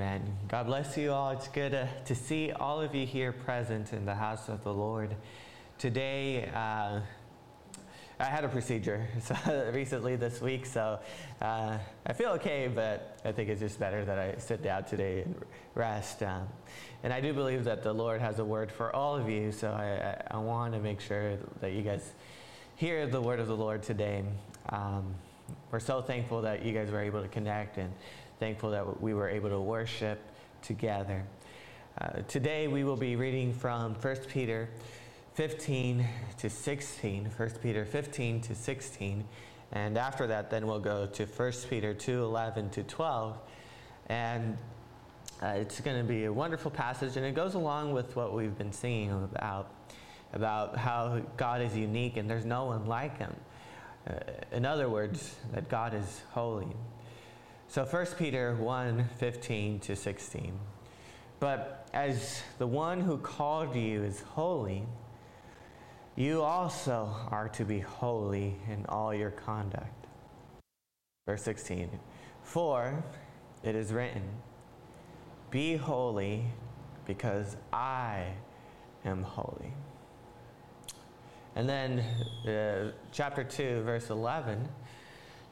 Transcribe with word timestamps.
Amen. 0.00 0.22
God 0.48 0.64
bless 0.64 0.96
you 0.96 1.12
all. 1.12 1.28
It's 1.28 1.48
good 1.48 1.72
to, 1.72 1.86
to 2.06 2.14
see 2.14 2.52
all 2.52 2.80
of 2.80 2.94
you 2.94 3.04
here 3.04 3.32
present 3.32 3.92
in 3.92 4.06
the 4.06 4.14
house 4.14 4.48
of 4.48 4.64
the 4.64 4.72
Lord. 4.72 5.14
Today, 5.76 6.48
uh, 6.54 7.00
I 8.18 8.24
had 8.24 8.42
a 8.44 8.48
procedure 8.48 9.06
so, 9.22 9.70
recently 9.74 10.16
this 10.16 10.40
week, 10.40 10.64
so 10.64 11.00
uh, 11.42 11.76
I 12.06 12.12
feel 12.14 12.30
okay, 12.30 12.66
but 12.66 13.18
I 13.26 13.32
think 13.32 13.50
it's 13.50 13.60
just 13.60 13.78
better 13.78 14.02
that 14.06 14.18
I 14.18 14.36
sit 14.38 14.62
down 14.62 14.84
today 14.84 15.20
and 15.20 15.34
rest. 15.74 16.22
Um, 16.22 16.48
and 17.02 17.12
I 17.12 17.20
do 17.20 17.34
believe 17.34 17.64
that 17.64 17.82
the 17.82 17.92
Lord 17.92 18.22
has 18.22 18.38
a 18.38 18.44
word 18.44 18.72
for 18.72 18.96
all 18.96 19.16
of 19.16 19.28
you, 19.28 19.52
so 19.52 19.70
I, 19.70 20.30
I, 20.32 20.38
I 20.38 20.38
want 20.38 20.72
to 20.72 20.80
make 20.80 21.02
sure 21.02 21.36
that 21.60 21.72
you 21.72 21.82
guys 21.82 22.14
hear 22.76 23.06
the 23.06 23.20
word 23.20 23.38
of 23.38 23.48
the 23.48 23.56
Lord 23.56 23.82
today. 23.82 24.24
Um, 24.70 25.14
we're 25.70 25.78
so 25.78 26.00
thankful 26.00 26.40
that 26.40 26.64
you 26.64 26.72
guys 26.72 26.90
were 26.90 27.02
able 27.02 27.20
to 27.20 27.28
connect 27.28 27.76
and 27.76 27.92
thankful 28.40 28.70
that 28.70 29.02
we 29.02 29.12
were 29.12 29.28
able 29.28 29.50
to 29.50 29.60
worship 29.60 30.18
together. 30.62 31.22
Uh, 32.00 32.22
today 32.26 32.68
we 32.68 32.84
will 32.84 32.96
be 32.96 33.14
reading 33.14 33.52
from 33.52 33.94
1 33.94 34.16
Peter 34.28 34.70
15 35.34 36.08
to 36.38 36.48
16. 36.48 37.30
1 37.36 37.50
Peter 37.62 37.84
15 37.84 38.40
to 38.40 38.54
16. 38.54 39.24
And 39.72 39.98
after 39.98 40.26
that, 40.28 40.48
then 40.50 40.66
we'll 40.66 40.80
go 40.80 41.04
to 41.04 41.26
1 41.26 41.52
Peter 41.68 41.92
2 41.92 42.24
11 42.24 42.70
to 42.70 42.82
12. 42.82 43.38
And 44.06 44.56
uh, 45.42 45.48
it's 45.48 45.78
going 45.82 45.98
to 45.98 46.04
be 46.04 46.24
a 46.24 46.32
wonderful 46.32 46.70
passage, 46.70 47.18
and 47.18 47.26
it 47.26 47.34
goes 47.34 47.54
along 47.54 47.92
with 47.92 48.16
what 48.16 48.32
we've 48.32 48.56
been 48.56 48.72
singing 48.72 49.10
about, 49.10 49.70
about 50.32 50.78
how 50.78 51.20
God 51.36 51.60
is 51.60 51.76
unique 51.76 52.16
and 52.16 52.28
there's 52.28 52.46
no 52.46 52.64
one 52.64 52.86
like 52.86 53.18
him. 53.18 53.36
Uh, 54.08 54.14
in 54.50 54.64
other 54.64 54.88
words, 54.88 55.36
that 55.52 55.68
God 55.68 55.92
is 55.92 56.22
holy. 56.30 56.74
So 57.70 57.84
1 57.84 58.06
Peter 58.18 58.56
1 58.56 59.08
15 59.18 59.78
to 59.78 59.94
16. 59.94 60.58
But 61.38 61.88
as 61.94 62.42
the 62.58 62.66
one 62.66 63.00
who 63.00 63.16
called 63.16 63.76
you 63.76 64.02
is 64.02 64.22
holy, 64.22 64.82
you 66.16 66.42
also 66.42 67.14
are 67.28 67.48
to 67.50 67.64
be 67.64 67.78
holy 67.78 68.56
in 68.68 68.84
all 68.88 69.14
your 69.14 69.30
conduct. 69.30 70.08
Verse 71.28 71.44
16. 71.44 71.88
For 72.42 73.04
it 73.62 73.76
is 73.76 73.92
written, 73.92 74.24
Be 75.52 75.76
holy 75.76 76.46
because 77.06 77.56
I 77.72 78.32
am 79.04 79.22
holy. 79.22 79.72
And 81.54 81.68
then 81.68 82.00
uh, 82.48 82.90
chapter 83.12 83.44
2, 83.44 83.82
verse 83.82 84.10
11 84.10 84.68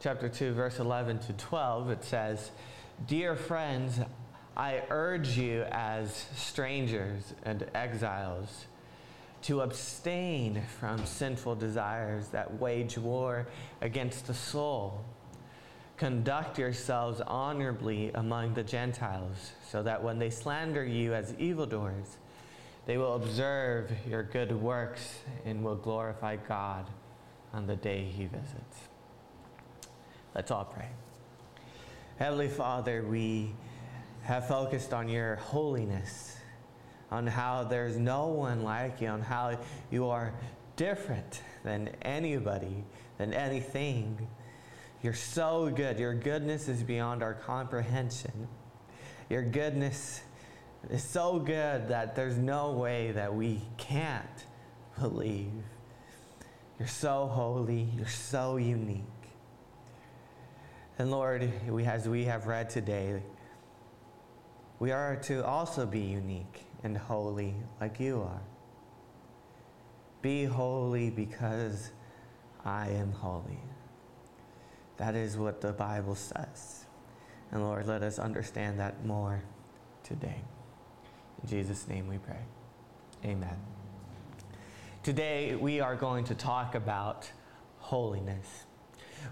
chapter 0.00 0.28
2, 0.28 0.52
verse 0.52 0.78
11 0.78 1.18
to 1.20 1.32
12, 1.32 1.91
it 1.91 2.04
says, 2.04 2.50
Dear 3.06 3.34
friends, 3.34 4.00
I 4.56 4.82
urge 4.91 5.36
you 5.36 5.62
as 5.70 6.27
strangers 6.36 7.34
and 7.44 7.66
exiles 7.74 8.66
to 9.42 9.60
abstain 9.60 10.62
from 10.80 11.04
sinful 11.04 11.56
desires 11.56 12.28
that 12.28 12.60
wage 12.60 12.98
war 12.98 13.46
against 13.80 14.26
the 14.26 14.34
soul. 14.34 15.04
Conduct 15.96 16.58
yourselves 16.58 17.20
honorably 17.20 18.10
among 18.14 18.54
the 18.54 18.62
Gentiles, 18.62 19.52
so 19.69 19.82
that 19.82 20.02
when 20.02 20.19
they 20.19 20.30
slander 20.30 20.84
you 20.84 21.14
as 21.14 21.34
evildoers, 21.38 22.19
they 22.86 22.98
will 22.98 23.14
observe 23.14 23.91
your 24.08 24.22
good 24.22 24.52
works 24.52 25.19
and 25.44 25.62
will 25.64 25.76
glorify 25.76 26.36
God 26.36 26.86
on 27.52 27.66
the 27.66 27.76
day 27.76 28.04
he 28.04 28.26
visits. 28.26 28.88
Let's 30.34 30.50
all 30.50 30.64
pray. 30.64 30.88
Heavenly 32.18 32.48
Father, 32.48 33.02
we 33.02 33.54
have 34.22 34.46
focused 34.46 34.92
on 34.92 35.08
your 35.08 35.36
holiness, 35.36 36.36
on 37.10 37.26
how 37.26 37.64
there's 37.64 37.96
no 37.96 38.26
one 38.26 38.62
like 38.62 39.00
you, 39.00 39.08
on 39.08 39.22
how 39.22 39.58
you 39.90 40.08
are 40.08 40.34
different 40.76 41.42
than 41.64 41.88
anybody, 42.02 42.84
than 43.16 43.32
anything. 43.32 44.28
You're 45.03 45.14
so 45.14 45.70
good. 45.70 45.98
Your 45.98 46.14
goodness 46.14 46.69
is 46.69 46.82
beyond 46.82 47.22
our 47.22 47.34
comprehension. 47.34 48.48
Your 49.30 49.42
goodness 49.42 50.20
is 50.91 51.03
so 51.03 51.38
good 51.38 51.88
that 51.88 52.14
there's 52.14 52.36
no 52.36 52.72
way 52.72 53.12
that 53.12 53.34
we 53.34 53.62
can't 53.76 54.44
believe. 54.98 55.53
You're 56.78 56.88
so 56.88 57.26
holy. 57.26 57.88
You're 57.97 58.06
so 58.06 58.56
unique. 58.56 59.03
And 60.98 61.12
Lord, 61.12 61.53
we, 61.69 61.84
as 61.84 62.09
we 62.09 62.25
have 62.25 62.48
read 62.48 62.69
today, 62.69 63.22
we 64.81 64.91
are 64.91 65.14
to 65.22 65.47
also 65.47 65.86
be 65.86 66.00
unique 66.00 66.64
and 66.82 66.97
holy 66.97 67.54
like 67.81 68.00
you 68.00 68.20
are. 68.22 68.42
Be 70.22 70.44
holy 70.44 71.10
because 71.10 71.92
I 72.64 72.88
am 72.88 73.12
holy. 73.12 73.60
That 74.97 75.14
is 75.14 75.36
what 75.36 75.60
the 75.60 75.72
Bible 75.72 76.16
says. 76.16 76.86
And 77.53 77.62
Lord, 77.62 77.86
let 77.86 78.03
us 78.03 78.19
understand 78.19 78.80
that 78.80 79.06
more 79.06 79.41
today. 80.03 80.42
In 81.42 81.48
Jesus' 81.48 81.86
name 81.86 82.09
we 82.09 82.19
pray. 82.19 82.42
Amen. 83.25 83.56
Today 85.04 85.54
we 85.54 85.78
are 85.78 85.94
going 85.94 86.25
to 86.25 86.34
talk 86.34 86.75
about 86.75 87.30
holiness. 87.78 88.65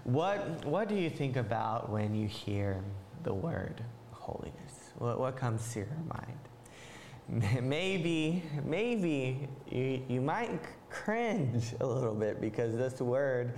What, 0.03 0.65
what 0.65 0.87
do 0.87 0.95
you 0.95 1.09
think 1.09 1.35
about 1.35 1.89
when 1.89 2.15
you 2.15 2.27
hear 2.27 2.83
the 3.23 3.33
word 3.33 3.83
holiness? 4.11 4.91
What, 4.97 5.19
what 5.19 5.35
comes 5.35 5.73
to 5.73 5.79
your 5.79 5.89
mind? 6.07 7.61
Maybe, 7.61 8.41
maybe 8.63 9.49
you, 9.69 10.01
you 10.07 10.21
might 10.21 10.61
cringe 10.89 11.73
a 11.81 11.85
little 11.85 12.15
bit 12.15 12.39
because 12.39 12.75
this 12.75 13.01
word 13.01 13.53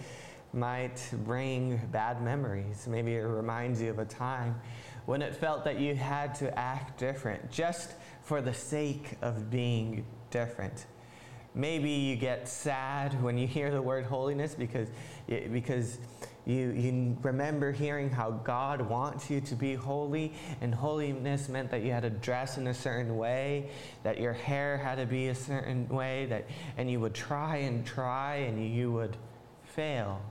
might 0.54 1.00
bring 1.24 1.80
bad 1.92 2.22
memories. 2.24 2.88
Maybe 2.88 3.16
it 3.16 3.20
reminds 3.20 3.82
you 3.82 3.92
of 3.92 4.00
a 4.00 4.06
time 4.06 4.60
when 5.06 5.22
it 5.22 5.36
felt 5.36 5.64
that 5.66 5.80
you 5.80 5.96
had 5.96 6.34
to 6.36 6.58
act 6.58 7.00
different 7.00 7.52
just 7.52 7.94
for 8.24 8.42
the 8.42 8.54
sake 8.54 9.18
of 9.22 9.50
being 9.50 10.06
different. 10.32 10.86
Maybe 11.56 11.90
you 11.90 12.16
get 12.16 12.48
sad 12.48 13.22
when 13.24 13.38
you 13.38 13.48
hear 13.48 13.72
the 13.72 13.82
word 13.82 14.06
holiness 14.06 14.54
because, 14.54 14.90
because 15.28 15.98
you, 16.46 16.72
you 16.72 17.18
remember 17.22 17.72
hearing 17.72 18.10
how 18.10 18.32
God 18.32 18.82
wants 18.82 19.30
you 19.30 19.42
to 19.42 19.56
be 19.56 19.76
holy, 19.76 20.34
and 20.62 20.74
holiness 20.74 21.50
meant 21.50 21.70
that 21.72 21.84
you 21.84 21.92
had 21.92 22.04
to 22.04 22.10
dress 22.10 22.58
in 22.58 22.68
a 22.68 22.74
certain 22.74 23.18
way, 23.18 23.70
that 24.04 24.20
your 24.20 24.34
hair 24.34 24.78
had 24.78 24.96
to 24.96 25.06
be 25.06 25.28
a 25.28 25.36
certain 25.36 25.88
way, 25.90 26.26
that, 26.28 26.48
and 26.78 26.90
you 26.90 27.00
would 27.00 27.14
try 27.14 27.58
and 27.58 27.86
try 27.86 28.36
and 28.36 28.74
you 28.74 28.92
would 28.92 29.18
fail. 29.64 30.22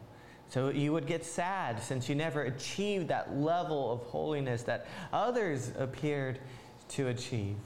So 0.49 0.71
you 0.71 0.93
would 0.93 1.07
get 1.07 1.25
sad 1.25 1.83
since 1.83 2.09
you 2.09 2.15
never 2.15 2.45
achieved 2.45 3.09
that 3.09 3.37
level 3.37 3.93
of 3.93 4.01
holiness 4.05 4.63
that 4.63 4.87
others 5.13 5.73
appeared 5.79 6.41
to 6.91 7.09
achieve. 7.09 7.57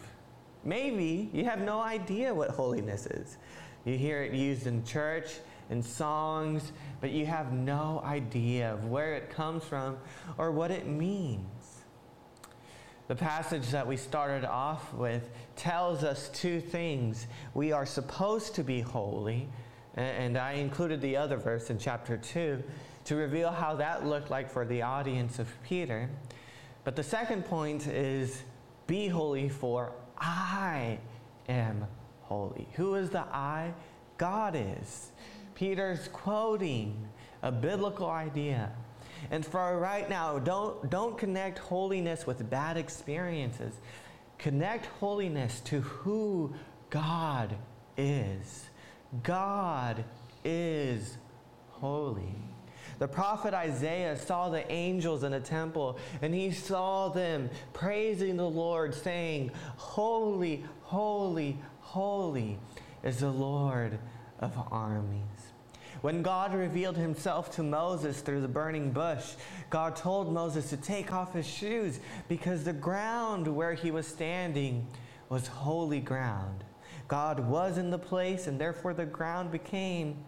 Maybe 0.64 1.30
you 1.32 1.44
have 1.44 1.60
no 1.60 1.80
idea 1.80 2.32
what 2.32 2.50
holiness 2.50 3.06
is. 3.06 3.38
You 3.84 3.96
hear 3.98 4.22
it 4.22 4.32
used 4.32 4.66
in 4.66 4.84
church, 4.84 5.38
in 5.70 5.82
songs, 5.82 6.72
but 7.00 7.10
you 7.10 7.26
have 7.26 7.52
no 7.52 8.00
idea 8.04 8.72
of 8.72 8.86
where 8.86 9.14
it 9.14 9.30
comes 9.30 9.64
from 9.64 9.96
or 10.38 10.52
what 10.52 10.70
it 10.70 10.86
means. 10.86 11.82
The 13.08 13.16
passage 13.16 13.70
that 13.70 13.86
we 13.86 13.96
started 13.96 14.44
off 14.44 14.94
with 14.94 15.30
tells 15.56 16.04
us 16.04 16.28
two 16.28 16.60
things. 16.60 17.26
We 17.54 17.72
are 17.72 17.84
supposed 17.84 18.54
to 18.54 18.62
be 18.62 18.80
holy, 18.80 19.48
and 19.96 20.38
I 20.38 20.52
included 20.52 21.00
the 21.00 21.16
other 21.16 21.36
verse 21.36 21.70
in 21.70 21.78
chapter 21.78 22.16
2 22.16 22.62
to 23.06 23.16
reveal 23.16 23.50
how 23.50 23.74
that 23.76 24.06
looked 24.06 24.30
like 24.30 24.48
for 24.48 24.64
the 24.64 24.82
audience 24.82 25.40
of 25.40 25.48
Peter. 25.64 26.08
But 26.84 26.94
the 26.94 27.02
second 27.02 27.44
point 27.44 27.88
is 27.88 28.42
be 28.86 29.08
holy, 29.08 29.48
for 29.48 29.92
I 30.22 30.98
am 31.48 31.84
holy. 32.22 32.68
Who 32.74 32.94
is 32.94 33.10
the 33.10 33.20
I? 33.20 33.74
God 34.16 34.54
is. 34.56 35.10
Peter's 35.54 36.08
quoting 36.08 37.08
a 37.42 37.50
biblical 37.50 38.08
idea. 38.08 38.70
And 39.30 39.44
for 39.44 39.78
right 39.78 40.08
now, 40.08 40.38
don't, 40.38 40.88
don't 40.88 41.18
connect 41.18 41.58
holiness 41.58 42.26
with 42.26 42.48
bad 42.48 42.76
experiences. 42.76 43.74
Connect 44.38 44.86
holiness 44.86 45.60
to 45.60 45.80
who 45.80 46.54
God 46.90 47.54
is. 47.96 48.66
God 49.22 50.04
is 50.44 51.18
holy. 51.70 52.36
The 53.02 53.08
prophet 53.08 53.52
Isaiah 53.52 54.16
saw 54.16 54.48
the 54.48 54.70
angels 54.70 55.24
in 55.24 55.32
the 55.32 55.40
temple 55.40 55.98
and 56.20 56.32
he 56.32 56.52
saw 56.52 57.08
them 57.08 57.50
praising 57.72 58.36
the 58.36 58.48
Lord, 58.48 58.94
saying, 58.94 59.50
Holy, 59.76 60.64
holy, 60.82 61.58
holy 61.80 62.60
is 63.02 63.18
the 63.18 63.28
Lord 63.28 63.98
of 64.38 64.56
armies. 64.70 65.18
When 66.02 66.22
God 66.22 66.54
revealed 66.54 66.96
himself 66.96 67.50
to 67.56 67.64
Moses 67.64 68.20
through 68.20 68.40
the 68.40 68.46
burning 68.46 68.92
bush, 68.92 69.32
God 69.68 69.96
told 69.96 70.32
Moses 70.32 70.70
to 70.70 70.76
take 70.76 71.12
off 71.12 71.34
his 71.34 71.44
shoes 71.44 71.98
because 72.28 72.62
the 72.62 72.72
ground 72.72 73.48
where 73.48 73.74
he 73.74 73.90
was 73.90 74.06
standing 74.06 74.86
was 75.28 75.48
holy 75.48 75.98
ground. 75.98 76.62
God 77.08 77.40
was 77.40 77.78
in 77.78 77.90
the 77.90 77.98
place, 77.98 78.46
and 78.46 78.60
therefore 78.60 78.94
the 78.94 79.06
ground 79.06 79.50
became 79.50 80.18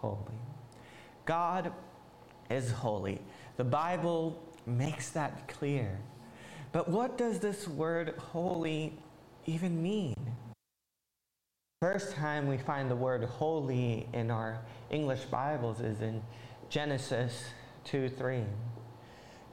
holy. 0.00 0.40
God 1.26 1.72
is 2.50 2.70
holy. 2.70 3.20
The 3.56 3.64
Bible 3.64 4.42
makes 4.66 5.10
that 5.10 5.48
clear. 5.48 5.98
But 6.72 6.88
what 6.88 7.16
does 7.16 7.38
this 7.38 7.66
word 7.66 8.14
holy 8.18 8.98
even 9.46 9.82
mean? 9.82 10.16
First 11.80 12.14
time 12.14 12.48
we 12.48 12.58
find 12.58 12.90
the 12.90 12.96
word 12.96 13.24
holy 13.24 14.08
in 14.12 14.30
our 14.30 14.60
English 14.90 15.24
Bibles 15.24 15.80
is 15.80 16.00
in 16.00 16.22
Genesis 16.68 17.44
2 17.84 18.08
3. 18.08 18.44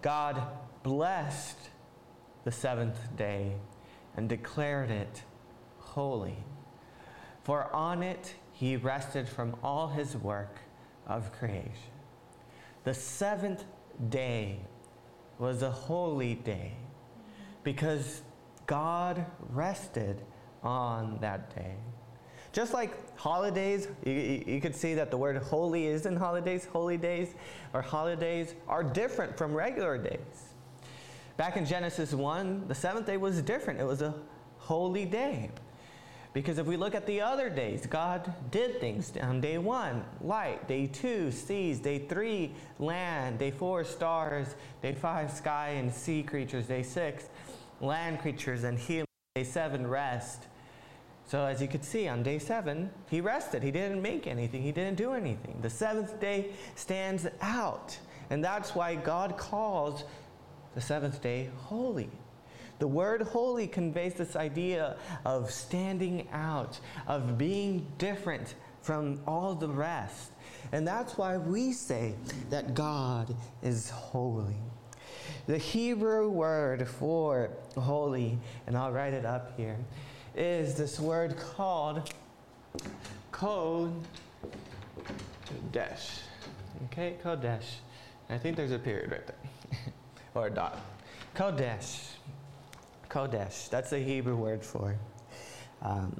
God 0.01 0.41
blessed 0.83 1.57
the 2.43 2.51
seventh 2.51 3.15
day 3.15 3.53
and 4.17 4.27
declared 4.27 4.89
it 4.89 5.23
holy. 5.79 6.37
For 7.43 7.73
on 7.73 8.03
it 8.03 8.35
he 8.53 8.77
rested 8.77 9.27
from 9.27 9.55
all 9.63 9.89
his 9.89 10.15
work 10.15 10.59
of 11.05 11.31
creation. 11.33 11.91
The 12.83 12.93
seventh 12.93 13.63
day 14.09 14.59
was 15.39 15.61
a 15.61 15.71
holy 15.71 16.35
day 16.35 16.73
because 17.63 18.21
God 18.65 19.25
rested 19.49 20.21
on 20.63 21.17
that 21.21 21.55
day. 21.55 21.75
Just 22.51 22.73
like 22.73 23.17
holidays, 23.17 23.87
you, 24.05 24.43
you, 24.45 24.61
could 24.61 24.75
see 24.75 24.93
that 24.93 25.09
the 25.09 25.17
word 25.17 25.37
holy 25.37 25.87
is 25.87 26.05
in 26.05 26.15
holidays. 26.15 26.65
Holy 26.71 26.97
days 26.97 27.33
or 27.73 27.81
holidays 27.81 28.53
are 28.67 28.83
different 28.83 29.35
from 29.37 29.53
regular 29.53 29.97
days. 29.97 30.53
Back 31.35 31.57
in 31.57 31.65
Genesis 31.65 32.13
1, 32.13 32.67
the 32.67 32.75
seventh 32.75 33.07
day 33.07 33.17
was 33.17 33.41
different. 33.41 33.79
It 33.79 33.85
was 33.85 34.03
a 34.03 34.13
holy 34.59 35.05
day. 35.05 35.49
Because 36.33 36.57
if 36.57 36.65
we 36.65 36.77
look 36.77 36.95
at 36.95 37.05
the 37.05 37.21
other 37.21 37.47
days, 37.49 37.85
God 37.85 38.33
did 38.49 38.79
things 38.79 39.13
on 39.21 39.39
day 39.39 39.59
one, 39.59 40.03
light, 40.19 40.67
day 40.67 40.87
two, 40.87 41.31
seas, 41.31 41.79
day 41.79 41.99
three, 41.99 42.51
land, 42.79 43.37
day 43.37 43.51
four, 43.51 43.83
stars, 43.83 44.55
day 44.81 44.93
five, 44.93 45.31
sky 45.31 45.69
and 45.77 45.93
sea 45.93 46.23
creatures, 46.23 46.65
day 46.65 46.81
six, 46.81 47.25
land 47.81 48.19
creatures 48.19 48.63
and 48.63 48.79
humans, 48.79 49.07
day 49.35 49.43
seven, 49.43 49.85
rest. 49.85 50.47
So, 51.25 51.45
as 51.45 51.61
you 51.61 51.67
could 51.67 51.85
see, 51.85 52.07
on 52.07 52.23
day 52.23 52.39
seven, 52.39 52.89
he 53.09 53.21
rested. 53.21 53.61
He 53.61 53.71
didn't 53.71 54.01
make 54.01 54.25
anything, 54.25 54.63
he 54.63 54.71
didn't 54.71 54.97
do 54.97 55.13
anything. 55.13 55.59
The 55.61 55.69
seventh 55.69 56.19
day 56.19 56.51
stands 56.75 57.27
out. 57.41 57.97
And 58.31 58.43
that's 58.43 58.73
why 58.73 58.95
God 58.95 59.37
calls 59.37 60.03
the 60.73 60.81
seventh 60.81 61.21
day 61.21 61.49
holy. 61.57 62.09
The 62.83 62.87
word 62.89 63.21
holy 63.21 63.65
conveys 63.65 64.15
this 64.15 64.35
idea 64.35 64.97
of 65.23 65.49
standing 65.51 66.27
out, 66.33 66.81
of 67.07 67.37
being 67.37 67.87
different 67.97 68.55
from 68.81 69.21
all 69.25 69.55
the 69.55 69.69
rest. 69.69 70.33
And 70.73 70.85
that's 70.85 71.17
why 71.17 71.37
we 71.37 71.71
say 71.71 72.13
that 72.49 72.73
God 72.73 73.33
is 73.61 73.89
holy. 73.89 74.57
The 75.47 75.57
Hebrew 75.57 76.29
word 76.29 76.85
for 76.85 77.51
holy, 77.77 78.37
and 78.67 78.75
I'll 78.77 78.91
write 78.91 79.13
it 79.13 79.23
up 79.23 79.55
here, 79.55 79.77
is 80.35 80.75
this 80.75 80.99
word 80.99 81.37
called 81.37 82.13
kodesh. 83.31 83.93
Okay, 86.87 87.15
kodesh. 87.23 87.75
I 88.29 88.37
think 88.37 88.57
there's 88.57 88.73
a 88.73 88.77
period 88.77 89.09
right 89.09 89.25
there, 89.25 89.37
or 90.35 90.47
a 90.47 90.49
dot. 90.49 90.81
Kodesh. 91.33 92.09
Kodesh. 93.13 93.69
That's 93.69 93.91
the 93.91 93.99
Hebrew 93.99 94.35
word 94.35 94.65
for 94.65 94.97
um, 95.83 96.19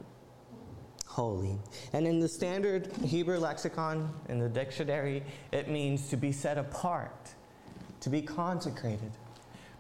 holy. 1.08 1.58
And 1.92 2.06
in 2.06 2.20
the 2.20 2.28
standard 2.28 2.92
Hebrew 3.04 3.40
lexicon, 3.40 4.14
in 4.30 4.38
the 4.38 4.48
dictionary, 4.48 5.24
it 5.52 5.70
means 5.70 6.10
to 6.10 6.18
be 6.18 6.32
set 6.32 6.60
apart, 6.60 7.34
to 8.02 8.10
be 8.10 8.22
consecrated. 8.22 9.12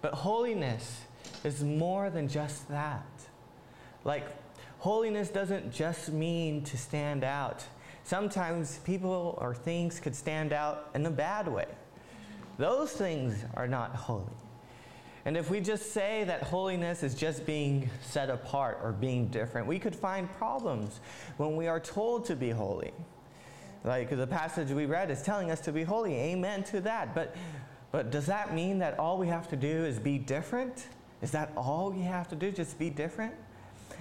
But 0.01 0.13
holiness 0.13 1.01
is 1.43 1.63
more 1.63 2.09
than 2.09 2.27
just 2.27 2.67
that. 2.69 3.05
Like, 4.03 4.25
holiness 4.79 5.29
doesn't 5.29 5.71
just 5.71 6.11
mean 6.11 6.63
to 6.63 6.77
stand 6.77 7.23
out. 7.23 7.63
Sometimes 8.03 8.79
people 8.79 9.37
or 9.39 9.53
things 9.53 9.99
could 9.99 10.15
stand 10.15 10.51
out 10.51 10.89
in 10.95 11.05
a 11.05 11.11
bad 11.11 11.47
way. 11.47 11.67
Those 12.57 12.91
things 12.91 13.45
are 13.53 13.67
not 13.67 13.95
holy. 13.95 14.42
And 15.25 15.37
if 15.37 15.49
we 15.49 15.61
just 15.61 15.93
say 15.93 16.25
that 16.25 16.43
holiness 16.43 17.01
is 17.01 17.15
just 17.15 17.45
being 17.45 17.89
set 18.01 18.29
apart 18.29 18.79
or 18.83 18.91
being 18.91 19.27
different, 19.27 19.67
we 19.67 19.79
could 19.79 19.95
find 19.95 20.31
problems 20.33 20.99
when 21.37 21.55
we 21.55 21.67
are 21.67 21.79
told 21.79 22.25
to 22.25 22.35
be 22.35 22.49
holy. 22.49 22.91
Like 23.85 24.09
the 24.09 24.27
passage 24.27 24.69
we 24.71 24.85
read 24.85 25.11
is 25.11 25.21
telling 25.21 25.51
us 25.51 25.59
to 25.61 25.71
be 25.71 25.83
holy. 25.83 26.15
Amen 26.15 26.63
to 26.65 26.81
that. 26.81 27.15
But, 27.15 27.35
but 27.91 28.11
does 28.11 28.25
that 28.25 28.53
mean 28.53 28.79
that 28.79 28.99
all 28.99 29.17
we 29.17 29.27
have 29.27 29.47
to 29.49 29.55
do 29.55 29.85
is 29.85 29.99
be 29.99 30.17
different? 30.17 30.87
Is 31.21 31.31
that 31.31 31.51
all 31.55 31.91
we 31.91 32.01
have 32.01 32.27
to 32.29 32.35
do, 32.35 32.51
just 32.51 32.77
be 32.77 32.89
different? 32.89 33.33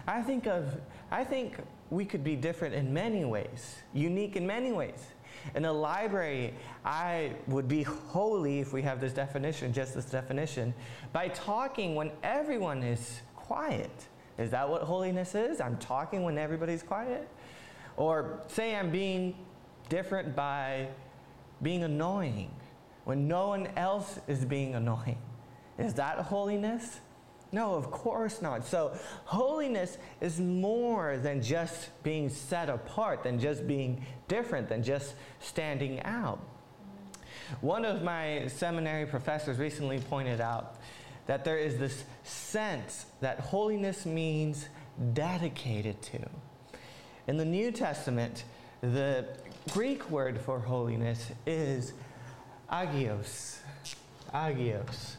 I 0.07 0.23
think 0.23 0.47
of 0.47 0.81
I 1.13 1.25
think 1.25 1.57
we 1.91 2.05
could 2.07 2.25
be 2.25 2.37
different 2.37 2.75
in 2.75 2.93
many 2.93 3.25
ways, 3.25 3.77
unique 3.93 4.35
in 4.35 4.47
many 4.47 4.73
ways. 4.73 5.07
In 5.55 5.65
a 5.65 5.73
library, 5.73 6.55
I 6.85 7.33
would 7.47 7.69
be 7.69 7.83
holy 7.83 8.61
if 8.61 8.73
we 8.73 8.83
have 8.83 9.01
this 9.01 9.13
definition, 9.13 9.73
just 9.73 9.95
this 9.95 10.05
definition, 10.07 10.73
by 11.13 11.29
talking 11.29 11.95
when 11.95 12.11
everyone 12.23 12.83
is 12.83 13.21
quiet. 13.37 13.91
Is 14.39 14.51
that 14.51 14.69
what 14.69 14.83
holiness 14.83 15.35
is? 15.35 15.61
I'm 15.61 15.77
talking 15.79 16.23
when 16.23 16.39
everybody's 16.39 16.83
quiet? 16.83 17.29
Or 17.97 18.41
say 18.49 18.75
I'm 18.75 18.91
being 18.91 19.37
different 19.89 20.35
by 20.35 20.89
being 21.61 21.85
annoying 21.85 22.51
when 23.05 23.29
no 23.29 23.49
one 23.49 23.69
else 23.77 24.19
is 24.29 24.45
being 24.45 24.75
annoying. 24.75 25.19
Is 25.79 25.95
that 25.95 26.19
holiness? 26.19 27.01
No, 27.53 27.75
of 27.75 27.91
course 27.91 28.41
not. 28.41 28.67
So, 28.67 28.97
holiness 29.27 29.99
is 30.23 30.41
more 30.41 31.19
than 31.19 31.43
just 31.43 31.91
being 32.03 32.31
set 32.31 32.71
apart, 32.71 33.23
than 33.23 33.39
just 33.39 33.67
being 33.67 34.07
different, 34.27 34.71
than 34.71 34.83
just 34.83 35.15
standing 35.39 36.03
out. 36.03 36.41
One 37.61 37.85
of 37.85 38.03
my 38.03 38.47
seminary 38.49 39.05
professors 39.05 39.59
recently 39.59 39.99
pointed 40.01 40.41
out 40.41 40.77
that 41.27 41.45
there 41.45 41.59
is 41.59 41.79
this 41.79 42.05
sense 42.25 43.07
that 43.21 43.39
holiness 43.39 44.07
means 44.07 44.69
dedicated 45.13 46.01
to. 46.03 46.29
In 47.27 47.37
the 47.37 47.45
New 47.45 47.71
Testament, 47.71 48.45
the 48.81 49.27
Greek 49.71 50.11
word 50.11 50.41
for 50.41 50.59
holiness 50.59 51.31
is 51.47 51.93
agios. 52.71 53.59
Agios. 54.35 55.17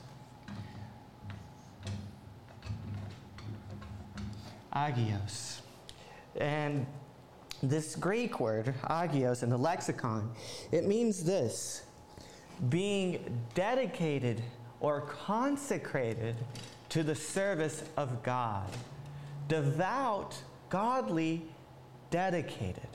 Agios. 4.76 5.62
And 6.36 6.86
this 7.62 7.96
Greek 7.96 8.40
word, 8.40 8.74
agios, 8.84 9.44
in 9.44 9.50
the 9.50 9.58
lexicon, 9.58 10.32
it 10.72 10.86
means 10.86 11.24
this 11.24 11.84
being 12.70 13.40
dedicated 13.56 14.42
or 14.80 15.02
consecrated 15.02 16.36
to 16.90 17.04
the 17.04 17.16
service 17.16 17.84
of 17.98 18.22
God. 18.22 18.70
Devout, 19.48 20.36
godly, 20.70 21.44
dedicated. 22.10 22.88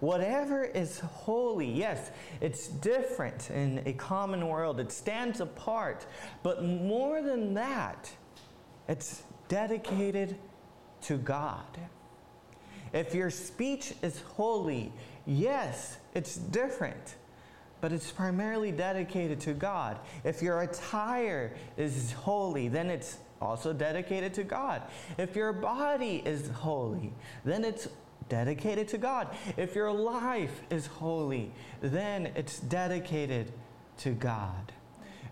Whatever 0.00 0.64
is 0.64 1.00
holy, 1.00 1.70
yes, 1.70 2.10
it's 2.40 2.68
different 2.68 3.50
in 3.50 3.82
a 3.84 3.92
common 3.94 4.46
world, 4.46 4.78
it 4.78 4.92
stands 4.92 5.40
apart, 5.40 6.06
but 6.42 6.64
more 6.64 7.20
than 7.20 7.54
that, 7.54 8.10
it's 8.86 9.22
dedicated 9.48 10.36
to 11.02 11.16
God. 11.16 11.64
If 12.92 13.14
your 13.14 13.30
speech 13.30 13.94
is 14.02 14.20
holy, 14.36 14.92
yes, 15.26 15.98
it's 16.14 16.36
different, 16.36 17.16
but 17.80 17.92
it's 17.92 18.10
primarily 18.10 18.72
dedicated 18.72 19.40
to 19.40 19.52
God. 19.52 19.98
If 20.24 20.42
your 20.42 20.62
attire 20.62 21.54
is 21.76 22.12
holy, 22.12 22.68
then 22.68 22.88
it's 22.88 23.18
also 23.40 23.72
dedicated 23.72 24.34
to 24.34 24.44
God. 24.44 24.82
If 25.16 25.36
your 25.36 25.52
body 25.52 26.22
is 26.24 26.48
holy, 26.48 27.12
then 27.44 27.64
it's 27.64 27.88
dedicated 28.28 28.88
to 28.88 28.98
God. 28.98 29.28
If 29.56 29.74
your 29.74 29.92
life 29.92 30.62
is 30.70 30.86
holy, 30.86 31.52
then 31.80 32.26
it's 32.34 32.58
dedicated 32.60 33.52
to 33.98 34.10
God. 34.10 34.72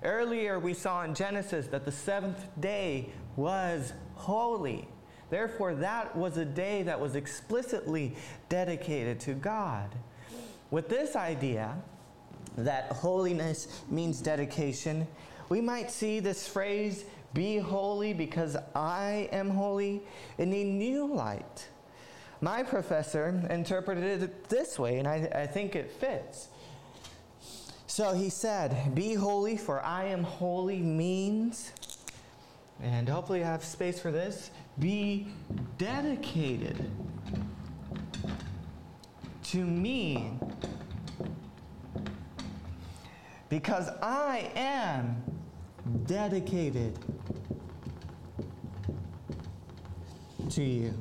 Earlier, 0.03 0.59
we 0.59 0.75
saw 0.75 1.03
in 1.03 1.15
Genesis 1.15 1.67
that 1.69 1.85
the 1.85 1.93
seventh 1.93 2.47
day 2.61 3.11
was 3.35 3.93
holy. 4.15 4.89
Therefore, 5.31 5.75
that 5.75 6.15
was 6.17 6.37
a 6.37 6.45
day 6.45 6.83
that 6.85 7.01
was 7.01 7.17
explicitly 7.17 8.17
dedicated 8.49 9.21
to 9.21 9.35
God. 9.35 9.91
with 10.71 10.89
this 10.89 11.15
idea 11.15 11.77
that 12.57 12.91
holiness 12.91 13.83
means 13.89 14.21
dedication, 14.21 15.07
we 15.49 15.61
might 15.61 15.91
see 15.91 16.21
this 16.21 16.49
phrase, 16.49 17.05
be 17.35 17.59
holy 17.59 18.13
because 18.13 18.57
I 18.75 19.29
am 19.31 19.51
holy, 19.51 20.03
in 20.39 20.53
a 20.53 20.65
new 20.65 21.07
light. 21.07 21.69
My 22.41 22.63
professor 22.63 23.43
interpreted 23.51 24.23
it 24.23 24.49
this 24.49 24.79
way, 24.79 24.99
and 24.99 25.07
I, 25.07 25.29
I 25.35 25.47
think 25.47 25.77
it 25.77 25.91
fits. 25.91 26.49
So 27.87 28.13
he 28.13 28.29
said, 28.29 28.95
Be 28.95 29.15
holy, 29.15 29.57
for 29.57 29.81
I 29.81 30.07
am 30.07 30.23
holy 30.23 30.81
means, 30.81 31.73
and 32.83 33.09
hopefully 33.09 33.43
I 33.43 33.47
have 33.47 33.65
space 33.65 34.01
for 34.01 34.11
this, 34.11 34.51
be 34.79 35.27
dedicated 35.79 36.91
to 39.45 39.65
me 39.65 40.33
because 43.49 43.89
I 44.03 44.51
am 44.55 45.23
dedicated 46.07 46.99
to 50.51 50.63
you. 50.63 50.95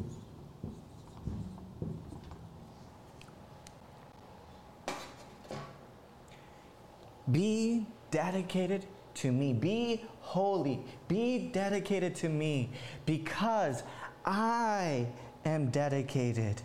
Be 7.32 7.86
dedicated 8.12 8.86
to 9.16 9.32
me. 9.32 9.54
Be 9.54 10.06
holy. 10.26 10.80
Be 11.08 11.50
dedicated 11.54 12.16
to 12.16 12.30
me 12.30 12.70
because 13.06 13.84
I 14.26 15.06
am 15.46 15.70
dedicated 15.70 16.62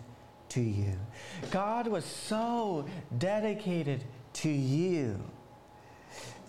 to 0.49 0.61
you. 0.61 0.93
God 1.51 1.87
was 1.87 2.03
so 2.03 2.85
dedicated 3.17 4.03
to 4.33 4.49
you 4.49 5.23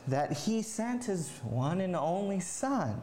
that 0.09 0.33
he 0.33 0.63
sent 0.63 1.05
his 1.05 1.31
one 1.45 1.81
and 1.81 1.95
only 1.95 2.41
Son 2.41 2.99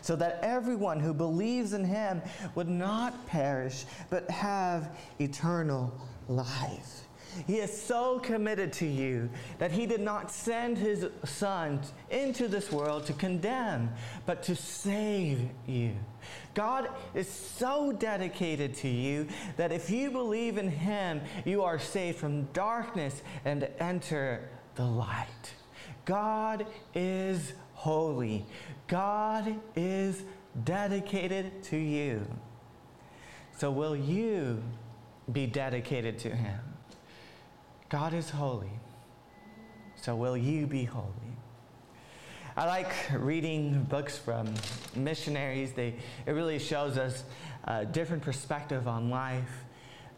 so 0.00 0.16
that 0.16 0.40
everyone 0.42 0.98
who 0.98 1.14
believes 1.14 1.72
in 1.72 1.84
him 1.84 2.20
would 2.54 2.68
not 2.68 3.26
perish 3.26 3.84
but 4.10 4.28
have 4.30 4.96
eternal 5.20 5.92
life. 6.28 7.02
He 7.46 7.58
is 7.58 7.82
so 7.82 8.18
committed 8.18 8.72
to 8.74 8.86
you 8.86 9.30
that 9.58 9.72
he 9.72 9.86
did 9.86 10.00
not 10.00 10.30
send 10.30 10.78
his 10.78 11.06
son 11.24 11.80
into 12.10 12.48
this 12.48 12.70
world 12.70 13.06
to 13.06 13.12
condemn, 13.12 13.90
but 14.26 14.42
to 14.44 14.56
save 14.56 15.48
you. 15.66 15.92
God 16.54 16.88
is 17.14 17.28
so 17.28 17.92
dedicated 17.92 18.74
to 18.76 18.88
you 18.88 19.26
that 19.56 19.72
if 19.72 19.90
you 19.90 20.10
believe 20.10 20.58
in 20.58 20.68
him, 20.68 21.20
you 21.44 21.62
are 21.62 21.78
saved 21.78 22.18
from 22.18 22.44
darkness 22.52 23.22
and 23.44 23.68
enter 23.78 24.48
the 24.74 24.84
light. 24.84 25.54
God 26.04 26.66
is 26.94 27.52
holy. 27.74 28.44
God 28.88 29.56
is 29.76 30.22
dedicated 30.64 31.62
to 31.64 31.76
you. 31.76 32.26
So, 33.56 33.70
will 33.70 33.96
you 33.96 34.62
be 35.30 35.46
dedicated 35.46 36.18
to 36.20 36.30
him? 36.30 36.71
God 37.92 38.14
is 38.14 38.30
holy. 38.30 38.70
So 39.96 40.16
will 40.16 40.34
you 40.34 40.66
be 40.66 40.84
holy? 40.84 41.36
I 42.56 42.64
like 42.64 42.90
reading 43.12 43.82
books 43.82 44.16
from 44.16 44.54
missionaries. 44.96 45.72
They, 45.72 45.96
it 46.24 46.30
really 46.30 46.58
shows 46.58 46.96
us 46.96 47.22
a 47.64 47.84
different 47.84 48.22
perspective 48.22 48.88
on 48.88 49.10
life. 49.10 49.50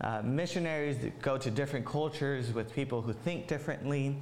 Uh, 0.00 0.22
missionaries 0.22 0.98
go 1.20 1.36
to 1.36 1.50
different 1.50 1.84
cultures 1.84 2.52
with 2.52 2.72
people 2.72 3.02
who 3.02 3.12
think 3.12 3.48
differently, 3.48 4.18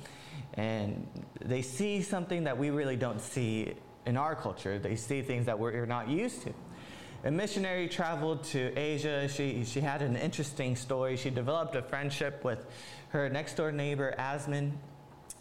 and 0.55 1.07
they 1.45 1.61
see 1.61 2.01
something 2.01 2.45
that 2.45 2.57
we 2.57 2.71
really 2.71 2.97
don't 2.97 3.21
see 3.21 3.75
in 4.07 4.17
our 4.17 4.35
culture. 4.35 4.79
They 4.79 4.97
see 4.97 5.21
things 5.21 5.45
that 5.45 5.59
we're 5.59 5.85
not 5.85 6.09
used 6.09 6.41
to. 6.45 6.55
A 7.25 7.31
missionary 7.31 7.87
traveled 7.87 8.43
to 8.45 8.77
Asia. 8.77 9.29
She, 9.29 9.63
she 9.65 9.81
had 9.81 10.03
an 10.03 10.17
interesting 10.17 10.75
story. 10.75 11.17
She 11.17 11.31
developed 11.31 11.77
a 11.77 11.83
friendship 11.83 12.43
with 12.43 12.67
her 13.13 13.29
next 13.29 13.55
door 13.55 13.71
neighbor, 13.71 14.15
Asmin. 14.19 14.73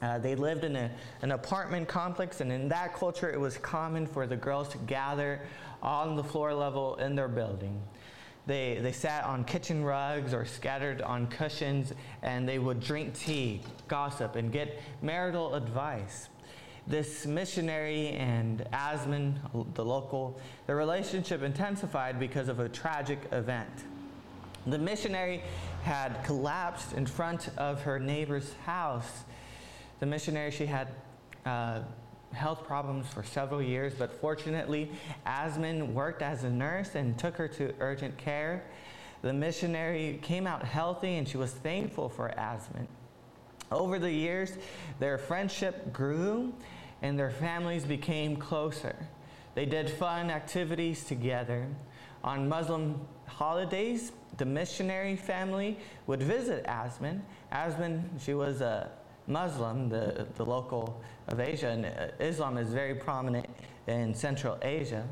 Uh, 0.02 0.18
they 0.18 0.36
lived 0.36 0.64
in 0.64 0.76
a, 0.76 0.92
an 1.22 1.32
apartment 1.32 1.88
complex, 1.88 2.42
and 2.42 2.52
in 2.52 2.68
that 2.68 2.94
culture, 2.94 3.32
it 3.32 3.40
was 3.40 3.58
common 3.58 4.06
for 4.06 4.28
the 4.28 4.36
girls 4.36 4.68
to 4.68 4.78
gather 4.80 5.42
on 5.82 6.16
the 6.16 6.24
floor 6.24 6.54
level 6.54 6.96
in 6.96 7.16
their 7.16 7.28
building. 7.28 7.82
They, 8.46 8.80
they 8.82 8.92
sat 8.92 9.24
on 9.24 9.46
kitchen 9.46 9.84
rugs 9.84 10.34
or 10.34 10.46
scattered 10.46 11.02
on 11.02 11.28
cushions, 11.28 11.94
and 12.24 12.50
they 12.50 12.60
would 12.60 12.82
drink 12.82 13.14
tea, 13.14 13.62
gossip, 13.88 14.36
and 14.36 14.52
get 14.52 14.82
marital 15.02 15.56
advice. 15.56 16.28
This 16.88 17.26
missionary 17.26 18.10
and 18.10 18.66
Asmin, 18.74 19.36
the 19.76 19.86
local, 19.86 20.42
the 20.66 20.76
relationship 20.76 21.44
intensified 21.44 22.20
because 22.20 22.50
of 22.50 22.60
a 22.60 22.68
tragic 22.68 23.20
event. 23.32 23.86
The 24.68 24.78
missionary 24.78 25.42
had 25.84 26.24
collapsed 26.24 26.94
in 26.94 27.06
front 27.06 27.50
of 27.58 27.82
her 27.82 28.00
neighbor's 28.00 28.54
house. 28.66 29.24
The 30.00 30.06
missionary, 30.06 30.52
she 30.52 30.68
had 30.68 30.90
uh, 31.46 31.82
health 32.34 32.64
problems 32.64 33.08
for 33.08 33.24
several 33.24 33.62
years, 33.62 33.94
but 33.98 34.14
fortunately, 34.14 34.92
Asmin 35.26 35.94
worked 35.94 36.22
as 36.22 36.44
a 36.44 36.50
nurse 36.50 36.96
and 36.96 37.18
took 37.18 37.36
her 37.38 37.48
to 37.48 37.74
urgent 37.80 38.18
care. 38.18 38.64
The 39.22 39.34
missionary 39.34 40.20
came 40.22 40.48
out 40.48 40.64
healthy 40.64 41.18
and 41.18 41.28
she 41.28 41.38
was 41.38 41.52
thankful 41.52 42.10
for 42.10 42.34
Asmin. 42.38 42.88
Over 43.72 44.00
the 44.00 44.12
years, 44.12 44.54
their 45.00 45.18
friendship 45.18 45.94
grew 45.94 46.54
and 47.02 47.18
their 47.18 47.32
families 47.32 47.84
became 47.84 48.36
closer. 48.36 48.96
They 49.56 49.66
did 49.66 49.90
fun 49.90 50.30
activities 50.30 51.04
together. 51.04 51.68
On 52.24 52.48
Muslim 52.48 53.02
holidays, 53.26 54.12
the 54.38 54.46
missionary 54.46 55.16
family 55.16 55.78
would 56.08 56.24
visit 56.24 56.66
Asman. 56.66 57.22
Asman, 57.52 58.04
she 58.20 58.34
was 58.34 58.62
a 58.62 58.90
Muslim, 59.28 59.90
the, 59.90 60.28
the 60.36 60.46
local 60.46 61.02
of 61.28 61.40
Asia, 61.40 61.70
and 61.70 61.86
uh, 61.86 62.08
Islam 62.20 62.58
is 62.58 62.70
very 62.70 62.96
prominent 62.96 63.48
in 63.88 64.14
Central 64.14 64.58
Asia. 64.62 65.06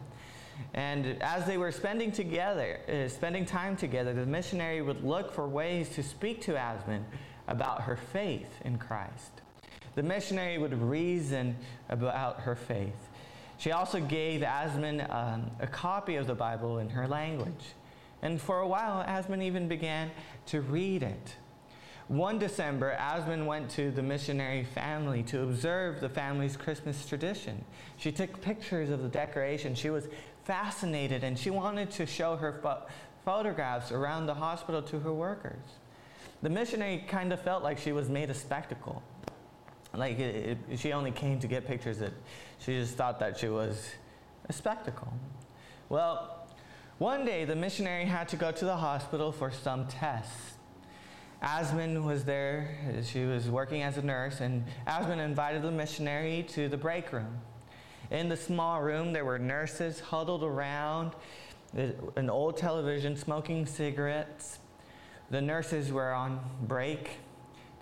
And 0.74 1.22
as 1.22 1.46
they 1.46 1.58
were 1.58 1.72
spending 1.72 2.12
together, 2.12 2.80
uh, 2.88 3.08
spending 3.08 3.46
time 3.46 3.78
together, 3.78 4.14
the 4.14 4.26
missionary 4.26 4.82
would 4.82 5.04
look 5.04 5.32
for 5.32 5.48
ways 5.48 5.90
to 5.90 6.04
speak 6.04 6.42
to 6.42 6.54
Asman 6.54 7.04
about 7.48 7.82
her 7.82 7.96
faith 7.96 8.60
in 8.66 8.78
Christ. 8.78 9.42
The 9.96 10.04
missionary 10.04 10.58
would 10.58 10.74
reason 10.82 11.56
about 11.90 12.42
her 12.42 12.56
faith. 12.56 13.10
She 13.58 13.72
also 13.72 14.00
gave 14.00 14.42
Asman 14.42 15.14
um, 15.14 15.52
a 15.60 15.68
copy 15.68 16.16
of 16.16 16.28
the 16.28 16.36
Bible 16.36 16.78
in 16.78 16.90
her 16.90 17.08
language. 17.08 17.74
And 18.22 18.42
for 18.42 18.60
a 18.60 18.68
while, 18.68 19.04
Asman 19.06 19.42
even 19.44 19.68
began 19.68 20.12
to 20.48 20.62
read 20.62 21.04
it. 21.04 21.36
One 22.10 22.40
December, 22.40 22.98
Asman 23.00 23.46
went 23.46 23.70
to 23.72 23.92
the 23.92 24.02
missionary 24.02 24.64
family 24.64 25.22
to 25.24 25.44
observe 25.44 26.02
the 26.02 26.10
family's 26.10 26.58
Christmas 26.58 27.06
tradition. 27.06 27.64
She 27.98 28.12
took 28.12 28.42
pictures 28.42 28.90
of 28.90 29.04
the 29.04 29.10
decoration. 29.10 29.76
She 29.76 29.92
was 29.92 30.08
fascinated 30.44 31.24
and 31.24 31.38
she 31.38 31.52
wanted 31.52 31.92
to 31.92 32.08
show 32.08 32.36
her 32.36 32.60
pho- 32.64 32.82
photographs 33.24 33.92
around 33.92 34.26
the 34.26 34.34
hospital 34.34 34.82
to 34.82 35.00
her 35.00 35.14
workers. 35.14 35.60
The 36.42 36.50
missionary 36.50 37.06
kind 37.08 37.32
of 37.32 37.42
felt 37.42 37.64
like 37.64 37.78
she 37.78 37.92
was 37.92 38.10
made 38.10 38.32
a 38.32 38.34
spectacle. 38.34 39.04
Like 39.94 40.18
it, 40.18 40.58
it, 40.70 40.80
she 40.80 40.94
only 40.94 41.12
came 41.12 41.40
to 41.40 41.48
get 41.48 41.68
pictures, 41.68 42.00
that 42.00 42.14
she 42.58 42.74
just 42.74 42.96
thought 42.96 43.20
that 43.20 43.38
she 43.38 43.50
was 43.50 43.88
a 44.48 44.54
spectacle. 44.54 45.14
Well, 45.90 46.39
one 47.00 47.26
day, 47.26 47.46
the 47.46 47.56
missionary 47.56 48.06
had 48.06 48.28
to 48.30 48.36
go 48.36 48.52
to 48.52 48.66
the 48.66 48.76
hospital 48.76 49.32
for 49.32 49.52
some 49.52 49.88
tests. 49.88 50.54
Asmin 51.42 52.04
was 52.04 52.26
there. 52.26 52.78
She 53.04 53.24
was 53.24 53.50
working 53.50 53.82
as 53.84 53.98
a 53.98 54.02
nurse, 54.02 54.42
and 54.42 54.66
Asmin 54.86 55.20
invited 55.20 55.62
the 55.62 55.72
missionary 55.72 56.44
to 56.50 56.68
the 56.68 56.76
break 56.76 57.14
room. 57.14 57.40
In 58.12 58.28
the 58.28 58.36
small 58.36 58.82
room, 58.82 59.14
there 59.14 59.24
were 59.24 59.40
nurses 59.40 60.02
huddled 60.02 60.44
around 60.44 61.14
uh, 61.78 61.84
an 62.18 62.30
old 62.30 62.58
television 62.58 63.16
smoking 63.16 63.66
cigarettes. 63.66 64.60
The 65.30 65.42
nurses 65.42 65.94
were 65.94 66.12
on 66.12 66.42
break. 66.64 67.12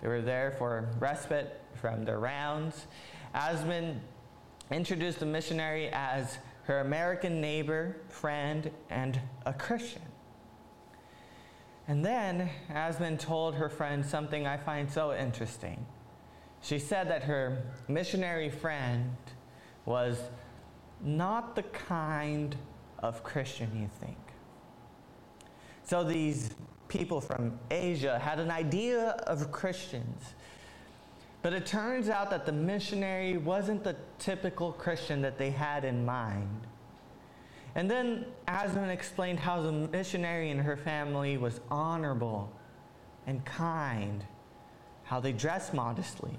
They 0.00 0.06
were 0.06 0.22
there 0.22 0.54
for 0.58 0.90
respite 1.00 1.60
from 1.74 2.04
their 2.04 2.20
rounds. 2.20 2.86
Asmin 3.34 3.98
introduced 4.70 5.18
the 5.18 5.26
missionary 5.26 5.88
as 5.88 6.38
her 6.68 6.80
American 6.80 7.40
neighbor, 7.40 7.96
friend, 8.10 8.70
and 8.90 9.18
a 9.46 9.54
Christian. 9.54 10.02
And 11.88 12.04
then 12.04 12.50
Asman 12.70 13.18
told 13.18 13.54
her 13.54 13.70
friend 13.70 14.04
something 14.04 14.46
I 14.46 14.58
find 14.58 14.90
so 14.90 15.14
interesting. 15.14 15.86
She 16.60 16.78
said 16.78 17.08
that 17.08 17.22
her 17.22 17.62
missionary 17.88 18.50
friend 18.50 19.16
was 19.86 20.20
not 21.00 21.56
the 21.56 21.62
kind 21.62 22.54
of 22.98 23.24
Christian 23.24 23.70
you 23.74 23.88
think. 23.98 24.18
So 25.84 26.04
these 26.04 26.50
people 26.88 27.22
from 27.22 27.58
Asia 27.70 28.18
had 28.18 28.38
an 28.40 28.50
idea 28.50 29.12
of 29.26 29.50
Christians. 29.50 30.34
But 31.48 31.56
it 31.56 31.64
turns 31.64 32.10
out 32.10 32.28
that 32.28 32.44
the 32.44 32.52
missionary 32.52 33.38
wasn't 33.38 33.82
the 33.82 33.96
typical 34.18 34.70
Christian 34.70 35.22
that 35.22 35.38
they 35.38 35.48
had 35.48 35.82
in 35.82 36.04
mind. 36.04 36.66
And 37.74 37.90
then 37.90 38.26
Asman 38.46 38.90
explained 38.90 39.40
how 39.40 39.62
the 39.62 39.72
missionary 39.72 40.50
and 40.50 40.60
her 40.60 40.76
family 40.76 41.38
was 41.38 41.62
honorable 41.70 42.52
and 43.26 43.42
kind, 43.46 44.22
how 45.04 45.20
they 45.20 45.32
dressed 45.32 45.72
modestly, 45.72 46.38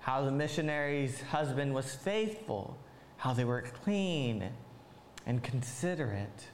how 0.00 0.24
the 0.24 0.32
missionary's 0.32 1.20
husband 1.20 1.72
was 1.72 1.94
faithful, 1.94 2.76
how 3.18 3.32
they 3.32 3.44
were 3.44 3.62
clean 3.62 4.50
and 5.26 5.44
considerate. 5.44 6.48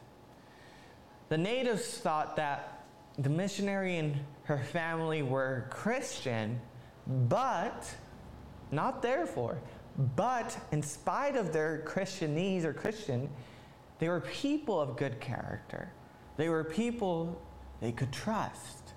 The 1.31 1.39
natives 1.39 1.97
thought 1.97 2.37
that 2.37 2.85
the 3.17 3.31
missionary 3.31 3.97
and 3.97 4.17
her 4.43 4.59
family 4.59 5.23
were 5.23 5.67
Christian, 5.71 6.61
but 7.07 7.95
not 8.71 9.03
therefore, 9.03 9.59
but 10.17 10.57
in 10.73 10.83
spite 10.83 11.37
of 11.37 11.53
their 11.53 11.83
Christianese 11.87 12.65
or 12.65 12.73
Christian, 12.73 13.31
they 13.99 14.09
were 14.09 14.21
people 14.21 14.81
of 14.81 14.97
good 14.97 15.21
character. 15.21 15.91
They 16.37 16.49
were 16.49 16.65
people 16.65 17.41
they 17.81 17.93
could 17.93 18.13
trust. 18.13 18.93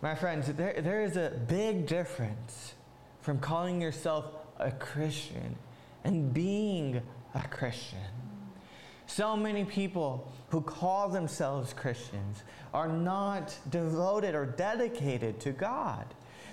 My 0.00 0.14
friends, 0.14 0.48
there, 0.48 0.80
there 0.80 1.02
is 1.02 1.16
a 1.16 1.30
big 1.46 1.86
difference 1.86 2.74
from 3.20 3.38
calling 3.38 3.80
yourself 3.80 4.24
a 4.58 4.72
Christian 4.72 5.56
and 6.02 6.34
being 6.34 7.00
a 7.34 7.48
Christian. 7.48 7.98
So 9.06 9.36
many 9.36 9.64
people 9.64 10.32
who 10.48 10.60
call 10.60 11.08
themselves 11.08 11.72
Christians 11.72 12.42
are 12.74 12.88
not 12.88 13.56
devoted 13.70 14.34
or 14.34 14.46
dedicated 14.46 15.38
to 15.40 15.52
God. 15.52 16.06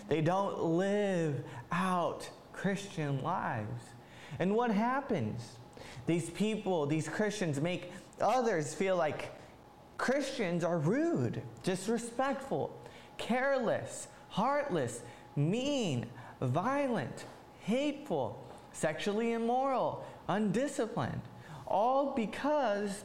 They 0.10 0.22
don't 0.22 0.62
live 0.64 1.44
out 1.72 2.28
Christian 2.52 3.22
lives. 3.22 3.84
And 4.40 4.56
what 4.56 4.72
happens? 4.72 5.58
These 6.08 6.32
people, 6.32 6.86
these 6.86 7.08
Christians, 7.08 7.62
make 7.62 7.92
others 8.20 8.74
feel 8.74 8.98
like 8.98 9.32
Christians 9.98 10.64
are 10.64 10.80
rude, 10.80 11.42
disrespectful, 11.64 12.76
careless, 13.18 14.08
heartless, 14.30 15.02
mean, 15.36 16.06
violent, 16.42 17.26
hateful, 17.62 18.44
sexually 18.72 19.34
immoral, 19.34 20.06
undisciplined. 20.28 21.22
All 21.68 22.14
because 22.16 23.04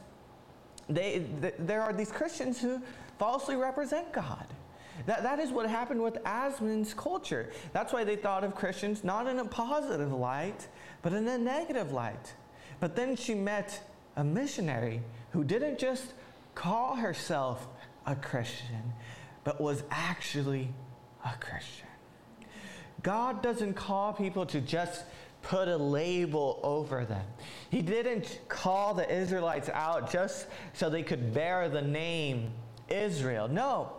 they, 0.89 1.25
th- 1.41 1.55
there 1.59 1.81
are 1.81 1.93
these 1.93 2.11
Christians 2.11 2.59
who 2.59 2.81
falsely 3.19 3.55
represent 3.55 4.11
God. 4.11 4.45
That, 5.05 5.23
that 5.23 5.39
is 5.39 5.51
what 5.51 5.69
happened 5.69 6.01
with 6.01 6.15
Asman's 6.23 6.93
culture. 6.93 7.51
That's 7.73 7.93
why 7.93 8.03
they 8.03 8.15
thought 8.15 8.43
of 8.43 8.55
Christians 8.55 9.03
not 9.03 9.27
in 9.27 9.39
a 9.39 9.45
positive 9.45 10.11
light, 10.11 10.67
but 11.01 11.13
in 11.13 11.27
a 11.27 11.37
negative 11.37 11.91
light. 11.91 12.33
But 12.79 12.95
then 12.95 13.15
she 13.15 13.35
met 13.35 13.81
a 14.15 14.23
missionary 14.23 15.01
who 15.31 15.43
didn't 15.43 15.79
just 15.79 16.13
call 16.55 16.95
herself 16.95 17.67
a 18.05 18.15
Christian, 18.15 18.93
but 19.43 19.59
was 19.59 19.83
actually 19.91 20.69
a 21.25 21.33
Christian. 21.39 21.87
God 23.03 23.43
doesn't 23.43 23.75
call 23.75 24.13
people 24.13 24.45
to 24.47 24.61
just 24.61 25.03
put 25.41 25.67
a 25.67 25.77
label 25.77 26.59
over 26.63 27.05
them. 27.05 27.25
He 27.69 27.81
didn't 27.81 28.39
call 28.47 28.95
the 28.95 29.09
Israelites 29.13 29.69
out 29.69 30.11
just 30.11 30.47
so 30.73 30.89
they 30.89 31.03
could 31.03 31.33
bear 31.33 31.69
the 31.69 31.81
name 31.81 32.51
Israel. 32.89 33.47
No. 33.47 33.91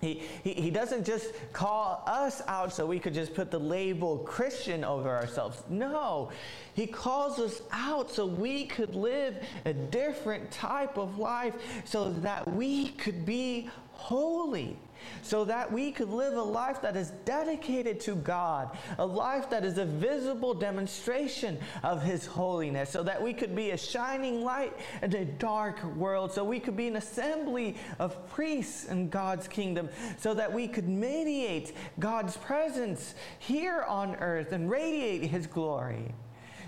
He, 0.00 0.22
he, 0.42 0.52
he 0.54 0.70
doesn't 0.70 1.04
just 1.04 1.32
call 1.52 2.02
us 2.06 2.42
out 2.46 2.72
so 2.72 2.84
we 2.84 2.98
could 2.98 3.14
just 3.14 3.34
put 3.34 3.50
the 3.50 3.58
label 3.58 4.18
Christian 4.18 4.84
over 4.84 5.08
ourselves. 5.08 5.62
No. 5.68 6.30
He 6.74 6.86
calls 6.86 7.38
us 7.38 7.62
out 7.72 8.10
so 8.10 8.26
we 8.26 8.66
could 8.66 8.94
live 8.94 9.36
a 9.64 9.72
different 9.72 10.50
type 10.50 10.98
of 10.98 11.18
life 11.18 11.54
so 11.84 12.10
that 12.10 12.52
we 12.54 12.88
could 12.90 13.24
be 13.24 13.70
holy 13.92 14.76
so 15.22 15.44
that 15.44 15.70
we 15.70 15.90
could 15.90 16.10
live 16.10 16.34
a 16.34 16.42
life 16.42 16.82
that 16.82 16.96
is 16.96 17.10
dedicated 17.24 18.00
to 18.00 18.14
God, 18.16 18.76
a 18.98 19.06
life 19.06 19.50
that 19.50 19.64
is 19.64 19.78
a 19.78 19.84
visible 19.84 20.54
demonstration 20.54 21.58
of 21.82 22.02
His 22.02 22.26
holiness, 22.26 22.90
so 22.90 23.02
that 23.02 23.22
we 23.22 23.32
could 23.32 23.54
be 23.54 23.70
a 23.70 23.76
shining 23.76 24.42
light 24.42 24.76
in 25.02 25.14
a 25.14 25.24
dark 25.24 25.82
world, 25.96 26.32
so 26.32 26.44
we 26.44 26.60
could 26.60 26.76
be 26.76 26.88
an 26.88 26.96
assembly 26.96 27.76
of 27.98 28.28
priests 28.28 28.86
in 28.86 29.08
God's 29.08 29.48
kingdom, 29.48 29.88
so 30.18 30.34
that 30.34 30.52
we 30.52 30.68
could 30.68 30.88
mediate 30.88 31.74
God's 31.98 32.36
presence 32.36 33.14
here 33.38 33.82
on 33.82 34.16
earth 34.16 34.52
and 34.52 34.70
radiate 34.70 35.30
His 35.30 35.46
glory 35.46 36.12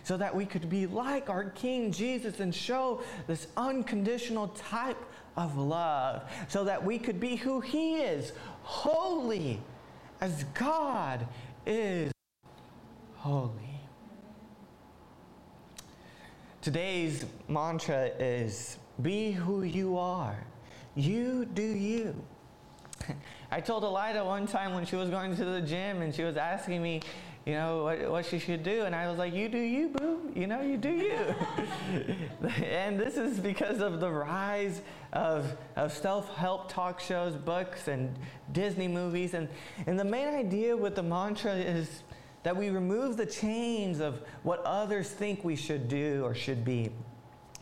so 0.06 0.16
that 0.16 0.32
we 0.32 0.46
could 0.46 0.70
be 0.70 0.86
like 0.86 1.28
our 1.28 1.50
King 1.50 1.90
Jesus 1.90 2.38
and 2.38 2.54
show 2.54 3.02
this 3.26 3.48
unconditional 3.56 4.46
type 4.48 5.04
of 5.36 5.56
love 5.56 6.22
so 6.48 6.64
that 6.64 6.84
we 6.84 6.98
could 6.98 7.20
be 7.20 7.36
who 7.36 7.60
He 7.60 7.96
is, 7.96 8.32
holy, 8.62 9.60
as 10.20 10.44
God 10.54 11.26
is 11.66 12.12
holy. 13.16 13.80
Today's 16.62 17.24
mantra 17.48 18.10
is 18.18 18.78
be 19.02 19.30
who 19.30 19.62
you 19.62 19.98
are. 19.98 20.44
You 20.94 21.44
do 21.44 21.62
you. 21.62 22.14
I 23.50 23.60
told 23.60 23.84
Elida 23.84 24.24
one 24.24 24.46
time 24.46 24.74
when 24.74 24.86
she 24.86 24.96
was 24.96 25.10
going 25.10 25.36
to 25.36 25.44
the 25.44 25.60
gym 25.60 26.02
and 26.02 26.14
she 26.14 26.22
was 26.22 26.36
asking 26.36 26.82
me, 26.82 27.02
you 27.46 27.52
know, 27.52 27.84
what, 27.84 28.10
what 28.10 28.26
she 28.26 28.40
should 28.40 28.64
do. 28.64 28.82
And 28.82 28.94
I 28.94 29.08
was 29.08 29.18
like, 29.18 29.32
you 29.32 29.48
do 29.48 29.58
you, 29.58 29.88
boo. 29.88 30.32
You 30.34 30.48
know, 30.48 30.62
you 30.62 30.76
do 30.76 30.90
you. 30.90 31.14
and 32.64 32.98
this 32.98 33.16
is 33.16 33.38
because 33.38 33.80
of 33.80 34.00
the 34.00 34.10
rise 34.10 34.82
of, 35.12 35.56
of 35.76 35.92
self-help 35.92 36.68
talk 36.68 36.98
shows, 36.98 37.36
books, 37.36 37.86
and 37.86 38.12
Disney 38.50 38.88
movies. 38.88 39.34
And, 39.34 39.48
and 39.86 39.96
the 39.96 40.04
main 40.04 40.26
idea 40.26 40.76
with 40.76 40.96
the 40.96 41.04
mantra 41.04 41.54
is 41.54 42.02
that 42.42 42.56
we 42.56 42.70
remove 42.70 43.16
the 43.16 43.26
chains 43.26 44.00
of 44.00 44.22
what 44.42 44.60
others 44.64 45.08
think 45.08 45.44
we 45.44 45.54
should 45.54 45.88
do 45.88 46.22
or 46.24 46.34
should 46.34 46.64
be. 46.64 46.90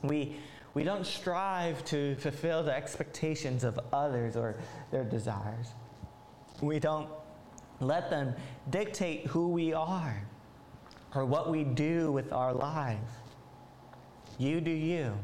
We, 0.03 0.37
we 0.73 0.83
don't 0.83 1.07
strive 1.07 1.85
to 1.87 2.15
fulfill 2.17 2.63
the 2.63 2.75
expectations 2.75 3.65
of 3.65 3.79
others 3.93 4.35
or 4.35 4.57
their 4.91 5.05
desires. 5.05 5.69
We 6.63 6.79
don't 6.79 7.09
let 7.81 8.11
them 8.11 8.35
dictate 8.71 9.27
who 9.27 9.49
we 9.49 9.73
are 9.73 10.23
or 11.15 11.25
what 11.25 11.51
we 11.51 11.65
do 11.65 12.11
with 12.13 12.33
our 12.33 12.53
lives. 12.53 13.11
You 14.39 14.61
do 14.61 14.71
you. 14.71 15.15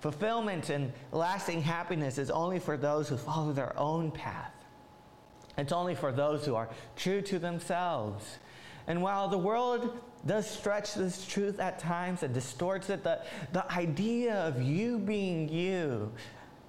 Fulfillment 0.00 0.70
and 0.70 0.92
lasting 1.12 1.62
happiness 1.62 2.18
is 2.18 2.30
only 2.30 2.58
for 2.58 2.76
those 2.76 3.08
who 3.08 3.16
follow 3.16 3.52
their 3.52 3.78
own 3.78 4.10
path. 4.10 4.52
It's 5.58 5.72
only 5.72 5.94
for 5.94 6.12
those 6.12 6.44
who 6.44 6.54
are 6.54 6.68
true 6.96 7.22
to 7.22 7.38
themselves. 7.38 8.38
And 8.86 9.02
while 9.02 9.28
the 9.28 9.38
world 9.38 9.98
does 10.26 10.48
stretch 10.48 10.94
this 10.94 11.26
truth 11.26 11.60
at 11.60 11.78
times 11.78 12.22
and 12.22 12.32
distorts 12.32 12.90
it, 12.90 13.02
the, 13.02 13.20
the 13.52 13.70
idea 13.72 14.34
of 14.34 14.62
you 14.62 14.98
being 14.98 15.48
you 15.48 16.12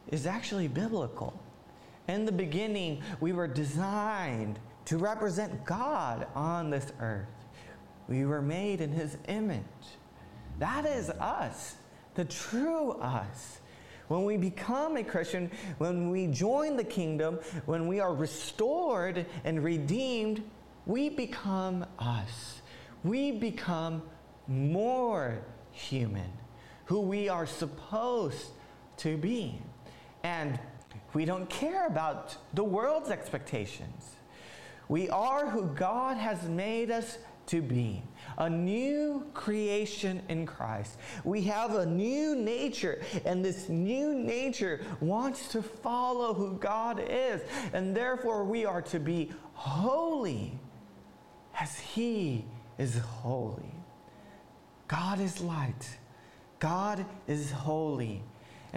is 0.08 0.26
actually 0.26 0.68
biblical. 0.68 1.40
In 2.08 2.26
the 2.26 2.32
beginning, 2.32 3.04
we 3.20 3.34
were 3.34 3.48
designed 3.48 4.60
to 4.88 4.98
represent 4.98 5.66
God 5.66 6.28
on 6.34 6.70
this 6.70 6.94
earth. 7.02 7.28
We 8.08 8.26
were 8.26 8.42
made 8.42 8.80
in 8.80 8.94
His 8.94 9.18
image. 9.28 9.62
That 10.60 10.86
is 10.86 11.10
us, 11.10 11.76
the 12.16 12.24
true 12.24 12.92
us. 12.94 13.60
When 14.08 14.24
we 14.24 14.38
become 14.38 14.96
a 14.96 15.04
Christian, 15.04 15.52
when 15.78 16.10
we 16.10 16.28
join 16.28 16.78
the 16.78 16.86
kingdom, 16.86 17.40
when 17.66 17.88
we 17.90 18.00
are 18.00 18.14
restored 18.14 19.26
and 19.44 19.62
redeemed, 19.62 20.42
we 20.86 21.10
become 21.10 21.86
us. 22.00 22.62
We 23.04 23.34
become 23.34 24.02
more 24.48 25.44
human, 25.72 26.32
who 26.86 27.02
we 27.02 27.28
are 27.28 27.46
supposed 27.46 28.52
to 28.98 29.18
be. 29.18 29.62
And 30.24 30.58
we 31.14 31.26
don't 31.26 31.50
care 31.50 31.88
about 31.88 32.38
the 32.54 32.64
world's 32.64 33.10
expectations. 33.10 33.97
We 34.90 35.10
are 35.10 35.50
who 35.50 35.68
God 35.68 36.18
has 36.18 36.44
made 36.48 36.92
us 36.92 37.18
to 37.48 37.62
be 37.62 38.04
a 38.38 38.50
new 38.50 39.26
creation 39.34 40.22
in 40.30 40.46
Christ. 40.46 40.98
We 41.24 41.42
have 41.44 41.76
a 41.76 41.86
new 41.86 42.36
nature, 42.36 43.02
and 43.26 43.44
this 43.44 43.70
new 43.70 44.14
nature 44.14 44.82
wants 45.00 45.48
to 45.50 45.62
follow 45.62 46.34
who 46.34 46.58
God 46.58 47.02
is, 47.10 47.42
and 47.74 47.96
therefore 47.96 48.44
we 48.44 48.66
are 48.66 48.82
to 48.84 49.00
be 49.00 49.32
holy 49.54 50.60
as 51.60 51.80
He 51.80 52.46
is 52.78 52.98
holy. 52.98 53.74
God 54.88 55.20
is 55.20 55.42
light, 55.42 55.98
God 56.60 57.06
is 57.28 57.52
holy. 57.52 58.24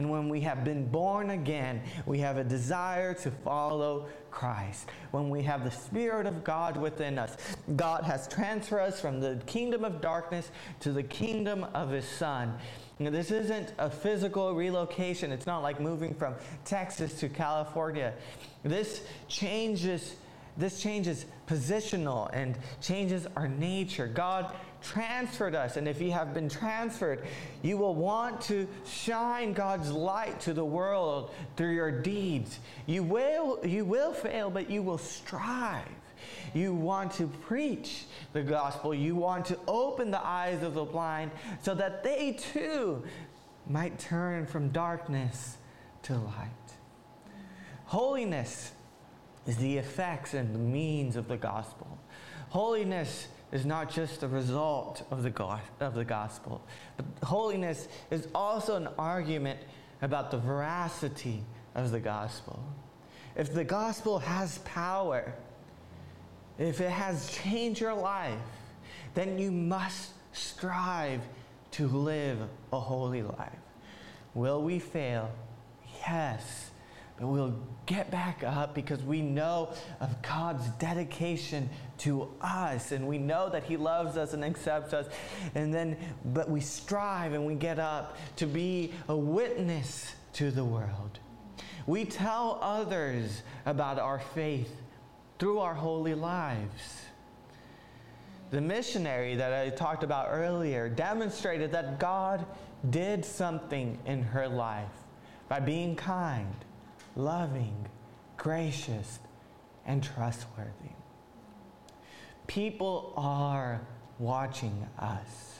And 0.00 0.08
when 0.08 0.30
we 0.30 0.40
have 0.40 0.64
been 0.64 0.86
born 0.86 1.28
again, 1.28 1.82
we 2.06 2.20
have 2.20 2.38
a 2.38 2.42
desire 2.42 3.12
to 3.12 3.30
follow 3.30 4.06
Christ. 4.30 4.88
When 5.10 5.28
we 5.28 5.42
have 5.42 5.62
the 5.62 5.70
Spirit 5.70 6.24
of 6.24 6.42
God 6.42 6.78
within 6.78 7.18
us, 7.18 7.36
God 7.76 8.04
has 8.04 8.26
transferred 8.26 8.80
us 8.80 8.98
from 8.98 9.20
the 9.20 9.38
kingdom 9.44 9.84
of 9.84 10.00
darkness 10.00 10.52
to 10.80 10.92
the 10.92 11.02
kingdom 11.02 11.64
of 11.74 11.90
His 11.90 12.06
Son. 12.06 12.54
Now, 12.98 13.10
this 13.10 13.30
isn't 13.30 13.74
a 13.78 13.90
physical 13.90 14.54
relocation. 14.54 15.32
It's 15.32 15.46
not 15.46 15.62
like 15.62 15.82
moving 15.82 16.14
from 16.14 16.34
Texas 16.64 17.20
to 17.20 17.28
California. 17.28 18.14
This 18.62 19.02
changes 19.28 20.16
this 20.56 20.82
changes 20.82 21.26
positional 21.46 22.28
and 22.32 22.58
changes 22.82 23.26
our 23.36 23.48
nature. 23.48 24.06
God 24.06 24.54
transferred 24.82 25.54
us, 25.54 25.76
and 25.76 25.86
if 25.86 26.00
you 26.00 26.12
have 26.12 26.34
been 26.34 26.48
transferred, 26.48 27.26
you 27.62 27.76
will 27.76 27.94
want 27.94 28.40
to 28.42 28.66
shine 28.86 29.52
God's 29.52 29.90
light 29.90 30.40
to 30.40 30.52
the 30.52 30.64
world 30.64 31.32
through 31.56 31.74
your 31.74 31.90
deeds. 31.90 32.58
You 32.86 33.02
will, 33.02 33.58
you 33.64 33.84
will 33.84 34.12
fail, 34.12 34.50
but 34.50 34.70
you 34.70 34.82
will 34.82 34.98
strive. 34.98 35.84
You 36.54 36.74
want 36.74 37.12
to 37.12 37.26
preach 37.26 38.04
the 38.32 38.42
gospel. 38.42 38.94
You 38.94 39.14
want 39.14 39.46
to 39.46 39.58
open 39.66 40.10
the 40.10 40.24
eyes 40.24 40.62
of 40.62 40.74
the 40.74 40.84
blind 40.84 41.30
so 41.62 41.74
that 41.74 42.02
they 42.02 42.32
too 42.32 43.02
might 43.66 43.98
turn 43.98 44.46
from 44.46 44.70
darkness 44.70 45.56
to 46.02 46.16
light. 46.16 46.48
Holiness 47.84 48.72
is 49.46 49.56
the 49.56 49.78
effects 49.78 50.34
and 50.34 50.54
the 50.54 50.58
means 50.58 51.16
of 51.16 51.28
the 51.28 51.36
gospel. 51.36 51.98
Holiness 52.50 53.28
is 53.52 53.66
not 53.66 53.90
just 53.90 54.22
a 54.22 54.28
result 54.28 55.02
of 55.10 55.22
the, 55.22 55.30
go- 55.30 55.58
of 55.80 55.94
the 55.94 56.04
gospel, 56.04 56.62
but 56.96 57.06
holiness 57.22 57.88
is 58.10 58.28
also 58.34 58.76
an 58.76 58.88
argument 58.98 59.58
about 60.02 60.30
the 60.30 60.38
veracity 60.38 61.42
of 61.74 61.90
the 61.90 62.00
gospel. 62.00 62.62
If 63.36 63.52
the 63.52 63.64
gospel 63.64 64.18
has 64.18 64.58
power, 64.58 65.32
if 66.58 66.80
it 66.80 66.90
has 66.90 67.30
changed 67.30 67.80
your 67.80 67.94
life, 67.94 68.38
then 69.14 69.38
you 69.38 69.50
must 69.50 70.10
strive 70.32 71.20
to 71.72 71.88
live 71.88 72.38
a 72.72 72.80
holy 72.80 73.22
life. 73.22 73.58
Will 74.34 74.62
we 74.62 74.78
fail? 74.78 75.30
Yes 76.00 76.70
but 77.20 77.26
we'll 77.26 77.54
get 77.84 78.10
back 78.10 78.42
up 78.42 78.74
because 78.74 79.02
we 79.02 79.20
know 79.20 79.74
of 80.00 80.22
God's 80.22 80.66
dedication 80.78 81.68
to 81.98 82.30
us 82.40 82.92
and 82.92 83.06
we 83.06 83.18
know 83.18 83.50
that 83.50 83.62
He 83.62 83.76
loves 83.76 84.16
us 84.16 84.32
and 84.32 84.42
accepts 84.42 84.94
us. 84.94 85.06
And 85.54 85.72
then, 85.72 85.98
but 86.24 86.48
we 86.48 86.62
strive 86.62 87.34
and 87.34 87.46
we 87.46 87.56
get 87.56 87.78
up 87.78 88.16
to 88.36 88.46
be 88.46 88.92
a 89.08 89.16
witness 89.16 90.14
to 90.34 90.50
the 90.50 90.64
world. 90.64 91.18
We 91.86 92.06
tell 92.06 92.58
others 92.62 93.42
about 93.66 93.98
our 93.98 94.20
faith 94.34 94.74
through 95.38 95.58
our 95.58 95.74
holy 95.74 96.14
lives. 96.14 97.02
The 98.50 98.62
missionary 98.62 99.36
that 99.36 99.52
I 99.52 99.68
talked 99.68 100.04
about 100.04 100.28
earlier 100.30 100.88
demonstrated 100.88 101.72
that 101.72 102.00
God 102.00 102.46
did 102.88 103.26
something 103.26 103.98
in 104.06 104.22
her 104.22 104.48
life 104.48 104.88
by 105.48 105.60
being 105.60 105.96
kind 105.96 106.54
loving, 107.20 107.86
gracious, 108.36 109.18
and 109.86 110.02
trustworthy. 110.02 110.94
People 112.46 113.12
are 113.16 113.80
watching 114.18 114.86
us. 114.98 115.58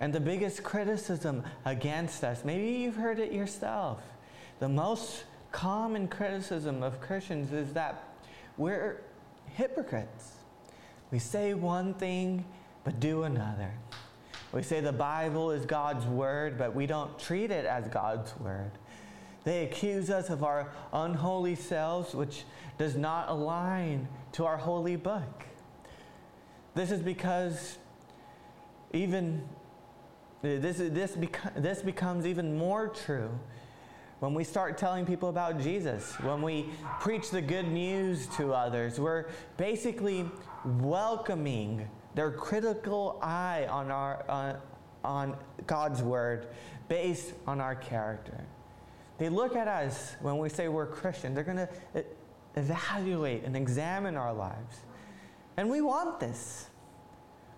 And 0.00 0.12
the 0.12 0.20
biggest 0.20 0.62
criticism 0.62 1.42
against 1.64 2.22
us, 2.22 2.44
maybe 2.44 2.78
you've 2.78 2.96
heard 2.96 3.18
it 3.18 3.32
yourself, 3.32 4.00
the 4.60 4.68
most 4.68 5.24
common 5.50 6.06
criticism 6.06 6.82
of 6.82 7.00
Christians 7.00 7.52
is 7.52 7.72
that 7.72 8.04
we're 8.56 9.00
hypocrites. 9.54 10.32
We 11.10 11.18
say 11.18 11.54
one 11.54 11.94
thing, 11.94 12.44
but 12.84 13.00
do 13.00 13.22
another. 13.22 13.72
We 14.52 14.62
say 14.62 14.80
the 14.80 14.92
Bible 14.92 15.50
is 15.50 15.66
God's 15.66 16.06
word, 16.06 16.58
but 16.58 16.74
we 16.74 16.86
don't 16.86 17.18
treat 17.18 17.50
it 17.50 17.64
as 17.64 17.88
God's 17.88 18.38
word. 18.38 18.70
They 19.48 19.64
accuse 19.64 20.10
us 20.10 20.28
of 20.28 20.44
our 20.44 20.68
unholy 20.92 21.54
selves, 21.54 22.14
which 22.14 22.44
does 22.76 22.96
not 22.96 23.30
align 23.30 24.06
to 24.32 24.44
our 24.44 24.58
holy 24.58 24.96
book. 24.96 25.42
This 26.74 26.90
is 26.90 27.00
because 27.00 27.78
even 28.92 29.48
this, 30.42 30.76
this, 30.76 31.16
this 31.56 31.80
becomes 31.80 32.26
even 32.26 32.58
more 32.58 32.88
true 32.88 33.30
when 34.20 34.34
we 34.34 34.44
start 34.44 34.76
telling 34.76 35.06
people 35.06 35.30
about 35.30 35.58
Jesus, 35.58 36.12
when 36.20 36.42
we 36.42 36.66
preach 37.00 37.30
the 37.30 37.40
good 37.40 37.68
news 37.68 38.26
to 38.36 38.52
others. 38.52 39.00
We're 39.00 39.28
basically 39.56 40.26
welcoming 40.62 41.88
their 42.14 42.32
critical 42.32 43.18
eye 43.22 43.66
on, 43.70 43.90
our, 43.90 44.28
on, 44.28 44.56
on 45.02 45.36
God's 45.66 46.02
word 46.02 46.48
based 46.90 47.32
on 47.46 47.62
our 47.62 47.76
character. 47.76 48.44
They 49.18 49.28
look 49.28 49.56
at 49.56 49.68
us 49.68 50.14
when 50.20 50.38
we 50.38 50.48
say 50.48 50.68
we're 50.68 50.86
Christian. 50.86 51.34
They're 51.34 51.44
going 51.44 51.58
to 51.58 51.68
eh, 51.94 52.02
evaluate 52.56 53.44
and 53.44 53.56
examine 53.56 54.16
our 54.16 54.32
lives. 54.32 54.78
And 55.56 55.68
we 55.68 55.80
want 55.80 56.20
this. 56.20 56.68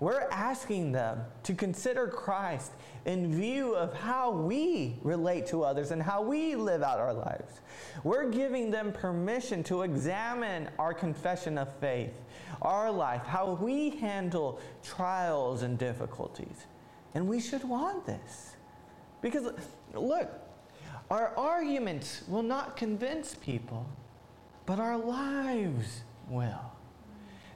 We're 0.00 0.26
asking 0.30 0.92
them 0.92 1.20
to 1.42 1.54
consider 1.54 2.08
Christ 2.08 2.72
in 3.04 3.34
view 3.34 3.74
of 3.74 3.92
how 3.92 4.30
we 4.30 4.96
relate 5.02 5.46
to 5.48 5.62
others 5.62 5.90
and 5.90 6.02
how 6.02 6.22
we 6.22 6.56
live 6.56 6.82
out 6.82 6.98
our 6.98 7.12
lives. 7.12 7.60
We're 8.02 8.30
giving 8.30 8.70
them 8.70 8.92
permission 8.92 9.62
to 9.64 9.82
examine 9.82 10.70
our 10.78 10.94
confession 10.94 11.58
of 11.58 11.70
faith, 11.76 12.14
our 12.62 12.90
life, 12.90 13.22
how 13.26 13.58
we 13.60 13.90
handle 13.90 14.58
trials 14.82 15.62
and 15.62 15.78
difficulties. 15.78 16.64
And 17.14 17.28
we 17.28 17.38
should 17.38 17.64
want 17.64 18.06
this. 18.06 18.56
Because, 19.20 19.52
look, 19.92 20.30
our 21.10 21.32
arguments 21.36 22.22
will 22.28 22.42
not 22.42 22.76
convince 22.76 23.34
people, 23.34 23.86
but 24.66 24.78
our 24.78 24.96
lives 24.96 26.02
will. 26.28 26.70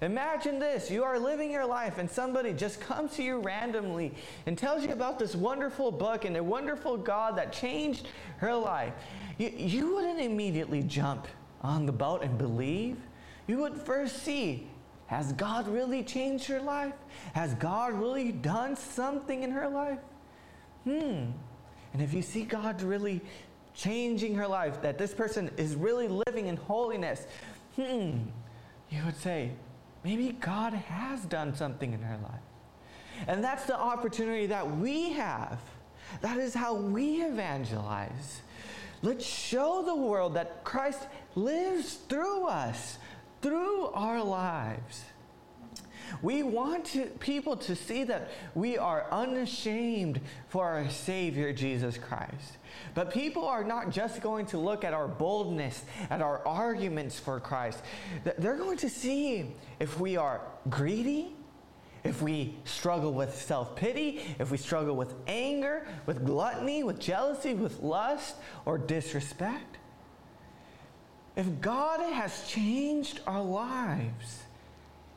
Imagine 0.03 0.59
this 0.59 0.91
you 0.91 1.05
are 1.05 1.19
living 1.19 1.51
your 1.51 1.65
life, 1.65 1.99
and 1.99 2.11
somebody 2.11 2.53
just 2.53 2.81
comes 2.81 3.15
to 3.15 3.23
you 3.23 3.39
randomly 3.39 4.13
and 4.47 4.59
tells 4.59 4.85
you 4.85 4.93
about 4.93 5.19
this 5.19 5.35
wonderful 5.35 5.91
book 5.91 6.25
and 6.25 6.37
a 6.37 6.43
wonderful 6.43 6.97
God 6.97 7.37
that 7.39 7.53
changed 7.53 8.09
her 8.39 8.55
life. 8.55 8.93
You, 9.39 9.53
you 9.57 9.95
wouldn't 9.95 10.21
immediately 10.21 10.83
jump 10.83 11.29
on 11.63 11.87
the 11.87 11.93
boat 11.93 12.23
and 12.23 12.37
believe. 12.37 12.99
You 13.47 13.59
would 13.59 13.77
first 13.77 14.23
see 14.23 14.69
has 15.07 15.33
God 15.33 15.69
really 15.69 16.03
changed 16.03 16.47
her 16.47 16.61
life? 16.61 16.95
Has 17.35 17.55
God 17.55 17.93
really 17.93 18.33
done 18.33 18.75
something 18.75 19.43
in 19.43 19.51
her 19.51 19.69
life? 19.69 19.99
Hmm. 20.85 21.27
And 21.95 22.03
if 22.03 22.13
you 22.13 22.21
see 22.21 22.43
God 22.43 22.83
really 22.83 23.23
changing 23.75 24.35
her 24.35 24.47
life, 24.47 24.83
that 24.83 24.99
this 24.99 25.15
person 25.15 25.51
is 25.57 25.77
really 25.77 26.09
living 26.09 26.49
in 26.49 26.57
holiness, 26.57 27.27
hmm, 27.77 28.19
you 28.91 29.05
would 29.07 29.17
say, 29.17 29.53
maybe 30.05 30.33
God 30.33 30.75
has 30.75 31.25
done 31.25 31.55
something 31.55 31.93
in 31.93 32.03
her 32.03 32.19
life. 32.19 33.27
And 33.29 33.43
that's 33.43 33.65
the 33.65 33.79
opportunity 33.79 34.47
that 34.47 34.77
we 34.79 35.13
have. 35.13 35.61
That 36.21 36.39
is 36.39 36.53
how 36.53 36.75
we 36.75 37.23
evangelize. 37.23 38.43
Let's 39.03 39.25
show 39.25 39.83
the 39.85 39.95
world 39.95 40.35
that 40.35 40.65
Christ 40.65 41.07
lives 41.37 41.95
through 42.09 42.47
us, 42.47 42.99
through 43.41 43.87
our 43.89 44.23
lives. 44.23 45.05
We 46.23 46.43
want 46.43 46.87
to, 46.87 47.07
people 47.07 47.57
to 47.59 47.77
see 47.77 48.05
that 48.05 48.31
we 48.55 48.79
are 48.79 49.07
unashamed 49.11 50.21
for 50.49 50.65
our 50.65 50.89
Savior, 50.89 51.53
Jesus 51.53 51.99
Christ. 51.99 52.59
But 52.95 53.13
people 53.13 53.47
are 53.47 53.65
not 53.65 53.91
just 53.91 54.21
going 54.21 54.47
to 54.47 54.59
look 54.59 54.85
at 54.85 54.95
our 54.95 55.09
boldness, 55.09 55.85
at 56.11 56.21
our 56.21 56.47
arguments 56.47 57.19
for 57.19 57.41
Christ. 57.41 57.81
They're 58.39 58.57
going 58.57 58.79
to 58.79 58.89
see 58.89 59.53
if 59.81 59.99
we 60.01 60.17
are 60.17 60.41
greedy, 60.71 61.35
if 62.05 62.21
we 62.21 62.55
struggle 62.65 63.13
with 63.13 63.35
self 63.35 63.75
pity, 63.75 64.21
if 64.39 64.51
we 64.51 64.59
struggle 64.59 64.95
with 64.95 65.15
anger, 65.27 65.87
with 66.07 66.25
gluttony, 66.25 66.85
with 66.85 66.99
jealousy, 66.99 67.55
with 67.55 67.81
lust, 67.81 68.37
or 68.67 68.79
disrespect. 68.79 69.79
If 71.37 71.61
God 71.61 72.01
has 72.01 72.47
changed 72.47 73.21
our 73.27 73.43
lives, 73.43 74.44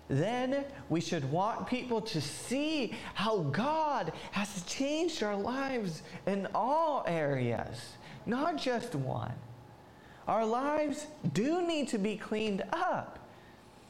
then 0.10 0.63
we 0.89 1.02
should 1.02 1.30
want 1.32 1.67
people 1.67 2.02
to 2.02 2.22
see 2.22 2.93
how 3.13 3.39
God 3.39 4.13
has 4.32 4.63
changed 4.63 5.22
our 5.24 5.36
lives 5.36 6.02
in 6.26 6.48
all 6.56 7.04
areas, 7.08 7.93
not 8.26 8.58
just 8.58 8.96
one. 8.96 9.34
Our 10.28 10.46
lives 10.46 11.08
do 11.34 11.65
need 11.65 11.88
to 11.89 11.98
be 11.98 12.17
cleaned 12.17 12.63
up. 12.74 13.20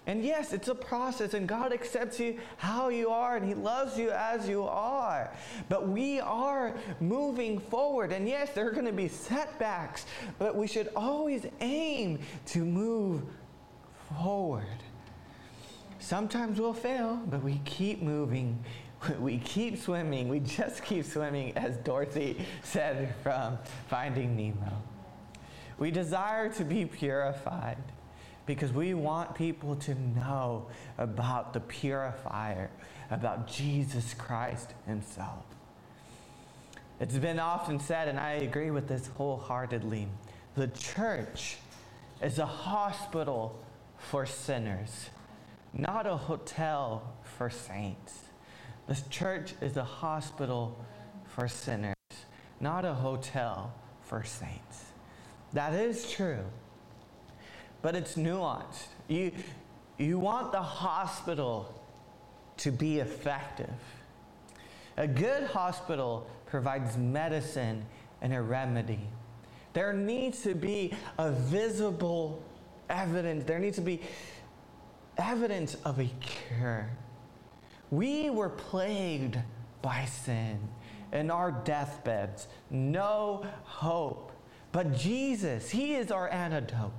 And 0.08 0.24
yes, 0.24 0.54
it's 0.54 0.70
a 0.70 0.76
process, 0.76 1.34
and 1.34 1.50
God 1.50 1.74
accepts 1.74 2.18
you 2.18 2.40
how 2.56 2.88
you 2.88 3.10
are, 3.10 3.36
and 3.36 3.46
He 3.46 3.54
loves 3.54 3.98
you 3.98 4.10
as 4.12 4.48
you 4.48 4.64
are. 4.64 5.30
But 5.68 5.90
we 5.90 6.22
are 6.22 6.74
moving 7.02 7.60
forward. 7.60 8.14
And 8.14 8.26
yes, 8.26 8.52
there 8.54 8.66
are 8.68 8.72
going 8.72 8.86
to 8.86 8.94
be 8.94 9.10
setbacks, 9.10 10.06
but 10.40 10.56
we 10.56 10.66
should 10.66 10.90
always 10.96 11.46
aim 11.60 12.20
to 12.48 12.64
move 12.64 13.24
forward. 14.16 14.64
Sometimes 16.08 16.58
we'll 16.58 16.72
fail, 16.72 17.20
but 17.30 17.44
we 17.44 17.60
keep 17.66 18.02
moving. 18.02 18.64
We 19.20 19.40
keep 19.40 19.78
swimming. 19.78 20.30
We 20.30 20.40
just 20.40 20.86
keep 20.86 21.04
swimming, 21.04 21.56
as 21.58 21.76
Dorothy 21.76 22.46
said 22.64 23.14
from 23.22 23.58
Finding 23.90 24.38
Nemo. 24.38 24.72
We 25.78 25.92
desire 25.92 26.48
to 26.54 26.64
be 26.64 26.86
purified 26.86 27.78
because 28.46 28.72
we 28.72 28.94
want 28.94 29.36
people 29.36 29.76
to 29.76 29.96
know 30.18 30.68
about 30.98 31.52
the 31.52 31.60
purifier, 31.60 32.70
about 33.12 33.50
Jesus 33.50 34.14
Christ 34.14 34.76
Himself. 34.88 35.44
It's 37.02 37.18
been 37.18 37.38
often 37.38 37.82
said, 37.82 38.08
and 38.08 38.18
I 38.18 38.32
agree 38.32 38.72
with 38.72 38.88
this 38.88 39.08
wholeheartedly 39.18 40.08
the 40.56 40.68
church 40.70 41.58
is 42.22 42.40
a 42.40 42.46
hospital 42.46 43.60
for 43.98 44.26
sinners, 44.26 45.10
not 45.78 46.06
a 46.08 46.18
hotel 46.18 47.16
for 47.38 47.50
saints. 47.50 48.20
This 48.88 49.04
church 49.10 49.54
is 49.62 49.78
a 49.78 49.84
hospital 49.84 50.84
for 51.26 51.48
sinners, 51.48 51.96
not 52.60 52.84
a 52.86 52.94
hotel 52.94 53.74
for 54.02 54.24
saints. 54.24 54.86
That 55.54 55.74
is 55.74 56.10
true 56.10 56.44
but 57.82 57.96
it's 57.96 58.16
nuanced. 58.16 58.88
You, 59.08 59.32
you 59.98 60.20
want 60.20 60.52
the 60.52 60.62
hospital 60.62 61.74
to 62.58 62.72
be 62.72 63.00
effective. 63.00 63.70
A 64.98 65.08
good 65.08 65.44
hospital 65.44 66.28
provides 66.48 66.98
medicine 66.98 67.86
and 68.22 68.34
a 68.34 68.42
remedy. 68.42 69.00
There 69.74 69.94
needs 69.94 70.42
to 70.42 70.56
be 70.56 70.94
a 71.20 71.32
visible 71.32 72.44
evidence, 72.90 73.44
there 73.44 73.60
needs 73.60 73.76
to 73.76 73.84
be 73.84 74.02
evidence 75.18 75.76
of 75.86 76.00
a 76.00 76.10
cure. 76.20 76.90
We 77.90 78.30
were 78.30 78.50
plagued 78.50 79.38
by 79.82 80.06
sin 80.06 80.60
in 81.14 81.32
our 81.32 81.52
deathbeds, 81.52 82.48
no 82.70 83.46
hope. 83.64 84.32
But 84.72 84.96
Jesus, 84.96 85.70
He 85.70 85.96
is 85.96 86.12
our 86.12 86.30
antidote. 86.30 86.92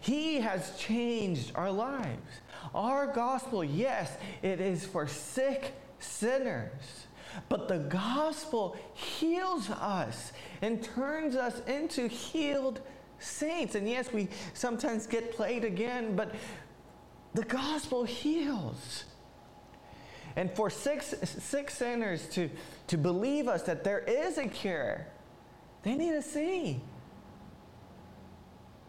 He 0.00 0.40
has 0.40 0.76
changed 0.76 1.52
our 1.54 1.70
lives. 1.70 2.40
Our 2.74 3.06
gospel, 3.06 3.64
yes, 3.64 4.16
it 4.42 4.60
is 4.60 4.84
for 4.84 5.06
sick 5.06 5.74
sinners. 5.98 7.06
But 7.48 7.68
the 7.68 7.78
gospel 7.78 8.76
heals 8.94 9.70
us 9.70 10.32
and 10.62 10.82
turns 10.82 11.36
us 11.36 11.60
into 11.66 12.08
healed 12.08 12.80
saints. 13.18 13.74
And 13.74 13.88
yes, 13.88 14.12
we 14.12 14.28
sometimes 14.54 15.06
get 15.06 15.32
played 15.32 15.64
again, 15.64 16.16
but 16.16 16.34
the 17.38 17.44
gospel 17.44 18.02
heals. 18.02 19.04
And 20.34 20.50
for 20.50 20.70
six, 20.70 21.14
six 21.22 21.74
sinners 21.74 22.28
to, 22.30 22.50
to 22.88 22.98
believe 22.98 23.46
us 23.46 23.62
that 23.62 23.84
there 23.84 24.00
is 24.00 24.38
a 24.38 24.48
cure, 24.48 25.06
they 25.84 25.94
need 25.94 26.10
to 26.10 26.22
see 26.22 26.80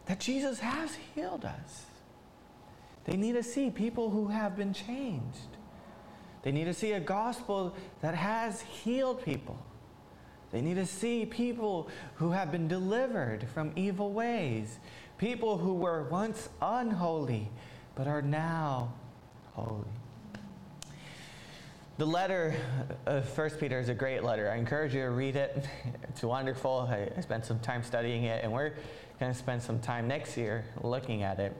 that 0.07 0.19
Jesus 0.19 0.59
has 0.59 0.97
healed 1.13 1.45
us. 1.45 1.85
They 3.05 3.17
need 3.17 3.33
to 3.33 3.43
see 3.43 3.69
people 3.69 4.09
who 4.09 4.29
have 4.29 4.57
been 4.57 4.73
changed. 4.73 5.57
They 6.41 6.51
need 6.51 6.65
to 6.65 6.73
see 6.73 6.93
a 6.93 6.99
gospel 6.99 7.75
that 8.01 8.15
has 8.15 8.61
healed 8.61 9.23
people. 9.23 9.63
They 10.51 10.61
need 10.61 10.77
to 10.77 10.87
see 10.87 11.23
people 11.27 11.87
who 12.15 12.31
have 12.31 12.51
been 12.51 12.67
delivered 12.67 13.47
from 13.53 13.73
evil 13.75 14.11
ways, 14.11 14.79
people 15.19 15.59
who 15.59 15.75
were 15.75 16.07
once 16.09 16.49
unholy 16.59 17.51
but 17.99 18.07
are 18.07 18.21
now 18.21 18.93
holy. 19.55 19.83
The 21.97 22.05
letter 22.05 22.55
of 23.05 23.37
1 23.37 23.49
Peter 23.59 23.77
is 23.77 23.89
a 23.89 23.93
great 23.93 24.23
letter. 24.23 24.49
I 24.49 24.55
encourage 24.55 24.95
you 24.95 25.01
to 25.01 25.09
read 25.09 25.35
it. 25.35 25.65
It's 26.03 26.23
wonderful. 26.23 26.87
I, 26.89 27.19
spent 27.19 27.45
some 27.45 27.59
time 27.59 27.83
studying 27.83 28.23
it, 28.23 28.41
and 28.41 28.53
we're 28.53 28.71
going 29.19 29.33
to 29.33 29.37
spend 29.37 29.61
some 29.61 29.81
time 29.81 30.07
next 30.07 30.37
year 30.37 30.63
looking 30.81 31.23
at 31.23 31.41
it. 31.41 31.53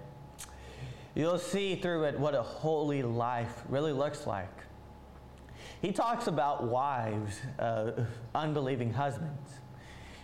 You'll 1.14 1.40
see 1.40 1.76
through 1.76 2.06
it 2.06 2.18
what 2.18 2.34
a 2.34 2.42
holy 2.42 3.04
life 3.04 3.64
really 3.68 3.92
looks 3.92 4.26
like. 4.26 4.64
He 5.82 5.92
talks 5.92 6.28
about 6.28 6.64
wives, 6.64 7.38
uh, 7.60 7.92
unbelieving 8.34 8.94
husbands. 8.94 9.52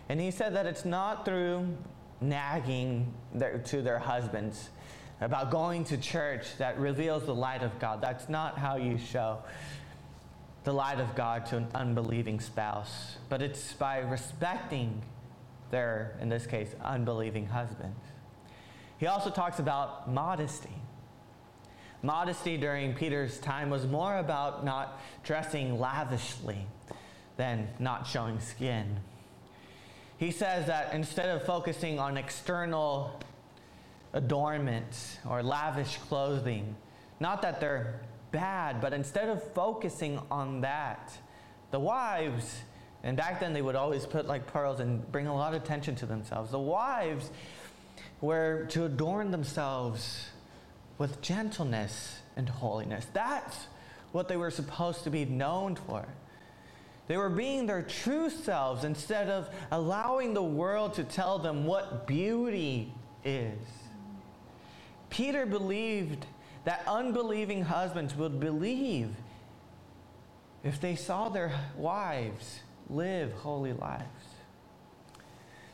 And 0.07 0.21
he 0.21 0.31
said 0.31 0.55
that 0.55 0.65
it's 0.65 0.85
not 0.85 1.25
through 1.25 1.75
nagging 2.21 3.13
their, 3.33 3.57
to 3.57 3.81
their 3.81 3.99
husbands 3.99 4.69
about 5.21 5.51
going 5.51 5.83
to 5.85 5.97
church 5.97 6.57
that 6.57 6.77
reveals 6.79 7.25
the 7.25 7.35
light 7.35 7.63
of 7.63 7.77
God. 7.79 8.01
That's 8.01 8.29
not 8.29 8.57
how 8.57 8.75
you 8.75 8.97
show 8.97 9.39
the 10.63 10.73
light 10.73 10.99
of 10.99 11.15
God 11.15 11.45
to 11.47 11.57
an 11.57 11.67
unbelieving 11.75 12.39
spouse, 12.39 13.17
but 13.29 13.41
it's 13.41 13.73
by 13.73 13.99
respecting 13.99 15.01
their, 15.71 16.17
in 16.19 16.27
this 16.27 16.45
case, 16.47 16.75
unbelieving 16.83 17.45
husbands. 17.45 17.99
He 18.97 19.07
also 19.07 19.29
talks 19.29 19.59
about 19.59 20.11
modesty. 20.11 20.73
Modesty 22.01 22.57
during 22.57 22.93
Peter's 22.93 23.39
time 23.39 23.69
was 23.69 23.85
more 23.85 24.17
about 24.17 24.65
not 24.65 24.99
dressing 25.23 25.79
lavishly 25.79 26.65
than 27.37 27.67
not 27.79 28.07
showing 28.07 28.39
skin. 28.39 28.97
He 30.17 30.31
says 30.31 30.67
that 30.67 30.93
instead 30.93 31.29
of 31.29 31.45
focusing 31.45 31.99
on 31.99 32.17
external 32.17 33.19
adornments 34.13 35.17
or 35.29 35.43
lavish 35.43 35.97
clothing, 36.09 36.75
not 37.19 37.41
that 37.41 37.59
they're 37.59 38.01
bad, 38.31 38.81
but 38.81 38.93
instead 38.93 39.29
of 39.29 39.43
focusing 39.53 40.19
on 40.29 40.61
that, 40.61 41.11
the 41.71 41.79
wives 41.79 42.61
and 43.05 43.15
back 43.15 43.39
then, 43.39 43.53
they 43.53 43.61
would 43.61 43.75
always 43.75 44.03
put 44.07 44.25
like 44.25 44.47
pearls 44.47 44.79
and 44.79 45.09
bring 45.11 45.27
a 45.27 45.33
lot 45.33 45.53
of 45.53 45.61
attention 45.61 45.95
to 45.97 46.07
themselves. 46.07 46.49
The 46.49 46.59
wives 46.59 47.29
were 48.19 48.65
to 48.69 48.85
adorn 48.85 49.29
themselves 49.29 50.25
with 50.97 51.21
gentleness 51.21 52.19
and 52.35 52.49
holiness. 52.49 53.05
That's 53.13 53.67
what 54.11 54.27
they 54.27 54.37
were 54.37 54.49
supposed 54.49 55.03
to 55.03 55.11
be 55.11 55.23
known 55.23 55.75
for. 55.75 56.07
They 57.07 57.17
were 57.17 57.29
being 57.29 57.67
their 57.67 57.83
true 57.83 58.31
selves 58.31 58.83
instead 58.83 59.29
of 59.29 59.49
allowing 59.71 60.33
the 60.33 60.41
world 60.41 60.95
to 60.95 61.03
tell 61.03 61.37
them 61.37 61.65
what 61.65 62.07
beauty 62.07 62.91
is. 63.23 63.59
Peter 65.15 65.45
believed 65.45 66.25
that 66.65 66.83
unbelieving 66.85 67.63
husbands 67.63 68.13
would 68.15 68.37
believe 68.37 69.15
if 70.61 70.81
they 70.81 70.93
saw 70.93 71.29
their 71.29 71.57
wives 71.77 72.59
live 72.89 73.31
holy 73.31 73.71
lives. 73.71 74.03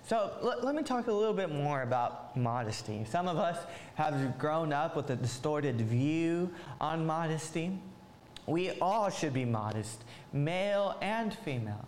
So 0.03 0.31
let, 0.43 0.63
let, 0.63 0.75
me 0.75 0.83
talk 0.83 1.07
a 1.07 1.11
little 1.11 1.33
bit 1.33 1.51
more 1.51 1.81
about 1.81 2.37
modesty. 2.37 3.03
Some 3.09 3.27
of 3.27 3.37
us 3.37 3.57
have 3.95 4.37
grown 4.37 4.71
up 4.71 4.95
with 4.95 5.09
a 5.09 5.15
distorted 5.15 5.81
view 5.81 6.51
on 6.79 7.03
modesty. 7.03 7.79
We 8.45 8.71
all 8.79 9.09
should 9.09 9.33
be 9.33 9.45
modest, 9.45 10.03
male 10.33 10.97
and 11.01 11.33
female. 11.33 11.87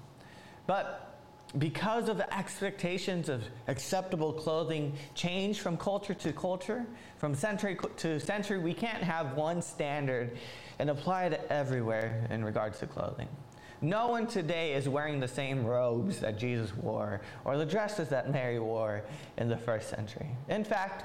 But 0.65 1.02
because 1.57 2.09
of 2.09 2.17
the 2.17 2.33
expectations 2.35 3.29
of 3.29 3.43
acceptable 3.67 4.33
clothing 4.33 4.93
change 5.13 5.59
from 5.59 5.77
culture 5.77 6.13
to 6.15 6.33
culture, 6.33 6.85
from 7.17 7.35
century 7.35 7.77
to 7.97 8.19
century, 8.19 8.57
we 8.57 8.73
can't 8.73 9.03
have 9.03 9.35
one 9.35 9.61
standard 9.61 10.37
and 10.79 10.89
apply 10.89 11.25
it 11.25 11.45
everywhere 11.49 12.27
in 12.31 12.43
regards 12.43 12.79
to 12.79 12.87
clothing. 12.87 13.27
No 13.81 14.07
one 14.07 14.27
today 14.27 14.73
is 14.73 14.87
wearing 14.87 15.19
the 15.19 15.27
same 15.27 15.65
robes 15.65 16.19
that 16.19 16.39
Jesus 16.39 16.75
wore 16.75 17.21
or 17.45 17.57
the 17.57 17.65
dresses 17.65 18.09
that 18.09 18.31
Mary 18.31 18.57
wore 18.57 19.03
in 19.37 19.49
the 19.49 19.57
first 19.57 19.89
century. 19.89 20.29
In 20.47 20.63
fact, 20.63 21.03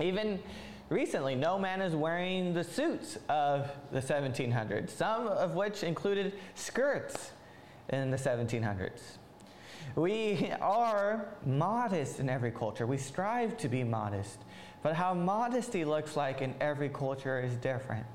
even 0.00 0.40
recently, 0.88 1.34
no 1.34 1.58
man 1.58 1.80
is 1.80 1.94
wearing 1.94 2.52
the 2.52 2.64
suits 2.64 3.18
of 3.28 3.70
the 3.92 4.00
1700s, 4.00 4.90
some 4.90 5.28
of 5.28 5.54
which 5.54 5.82
included 5.82 6.34
skirts 6.54 7.30
in 7.88 8.10
the 8.10 8.16
1700s. 8.16 9.18
We 9.94 10.52
are 10.60 11.28
modest 11.44 12.20
in 12.20 12.28
every 12.28 12.50
culture. 12.50 12.86
We 12.86 12.98
strive 12.98 13.56
to 13.58 13.68
be 13.68 13.84
modest. 13.84 14.38
But 14.82 14.94
how 14.94 15.14
modesty 15.14 15.84
looks 15.84 16.16
like 16.16 16.42
in 16.42 16.54
every 16.60 16.88
culture 16.88 17.40
is 17.40 17.54
different. 17.56 18.06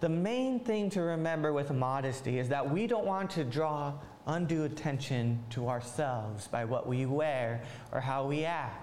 The 0.00 0.08
main 0.08 0.58
thing 0.60 0.90
to 0.90 1.00
remember 1.00 1.52
with 1.52 1.70
modesty 1.70 2.38
is 2.38 2.48
that 2.48 2.68
we 2.68 2.88
don't 2.88 3.06
want 3.06 3.30
to 3.32 3.44
draw 3.44 3.94
undue 4.26 4.64
attention 4.64 5.42
to 5.50 5.68
ourselves 5.68 6.48
by 6.48 6.64
what 6.64 6.88
we 6.88 7.06
wear 7.06 7.62
or 7.92 8.00
how 8.00 8.26
we 8.26 8.44
act. 8.44 8.81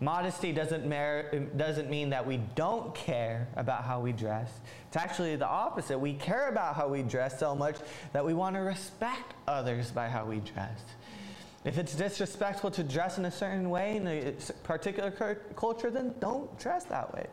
Modesty 0.00 0.50
doesn't, 0.52 0.86
mer- 0.86 1.48
doesn't 1.56 1.90
mean 1.90 2.10
that 2.10 2.26
we 2.26 2.38
don't 2.54 2.94
care 2.94 3.48
about 3.56 3.84
how 3.84 4.00
we 4.00 4.12
dress. 4.12 4.50
It's 4.88 4.96
actually 4.96 5.36
the 5.36 5.46
opposite. 5.46 5.98
We 5.98 6.14
care 6.14 6.48
about 6.48 6.74
how 6.74 6.88
we 6.88 7.02
dress 7.02 7.38
so 7.38 7.54
much 7.54 7.76
that 8.14 8.24
we 8.24 8.32
want 8.32 8.56
to 8.56 8.60
respect 8.60 9.34
others 9.46 9.90
by 9.90 10.08
how 10.08 10.24
we 10.24 10.40
dress. 10.40 10.80
If 11.64 11.76
it's 11.76 11.94
disrespectful 11.94 12.70
to 12.72 12.82
dress 12.82 13.18
in 13.18 13.26
a 13.26 13.30
certain 13.30 13.68
way 13.68 13.96
in 13.96 14.06
a 14.06 14.32
particular 14.62 15.10
culture, 15.54 15.90
then 15.90 16.14
don't 16.18 16.58
dress 16.58 16.84
that 16.84 17.12
way. 17.12 17.26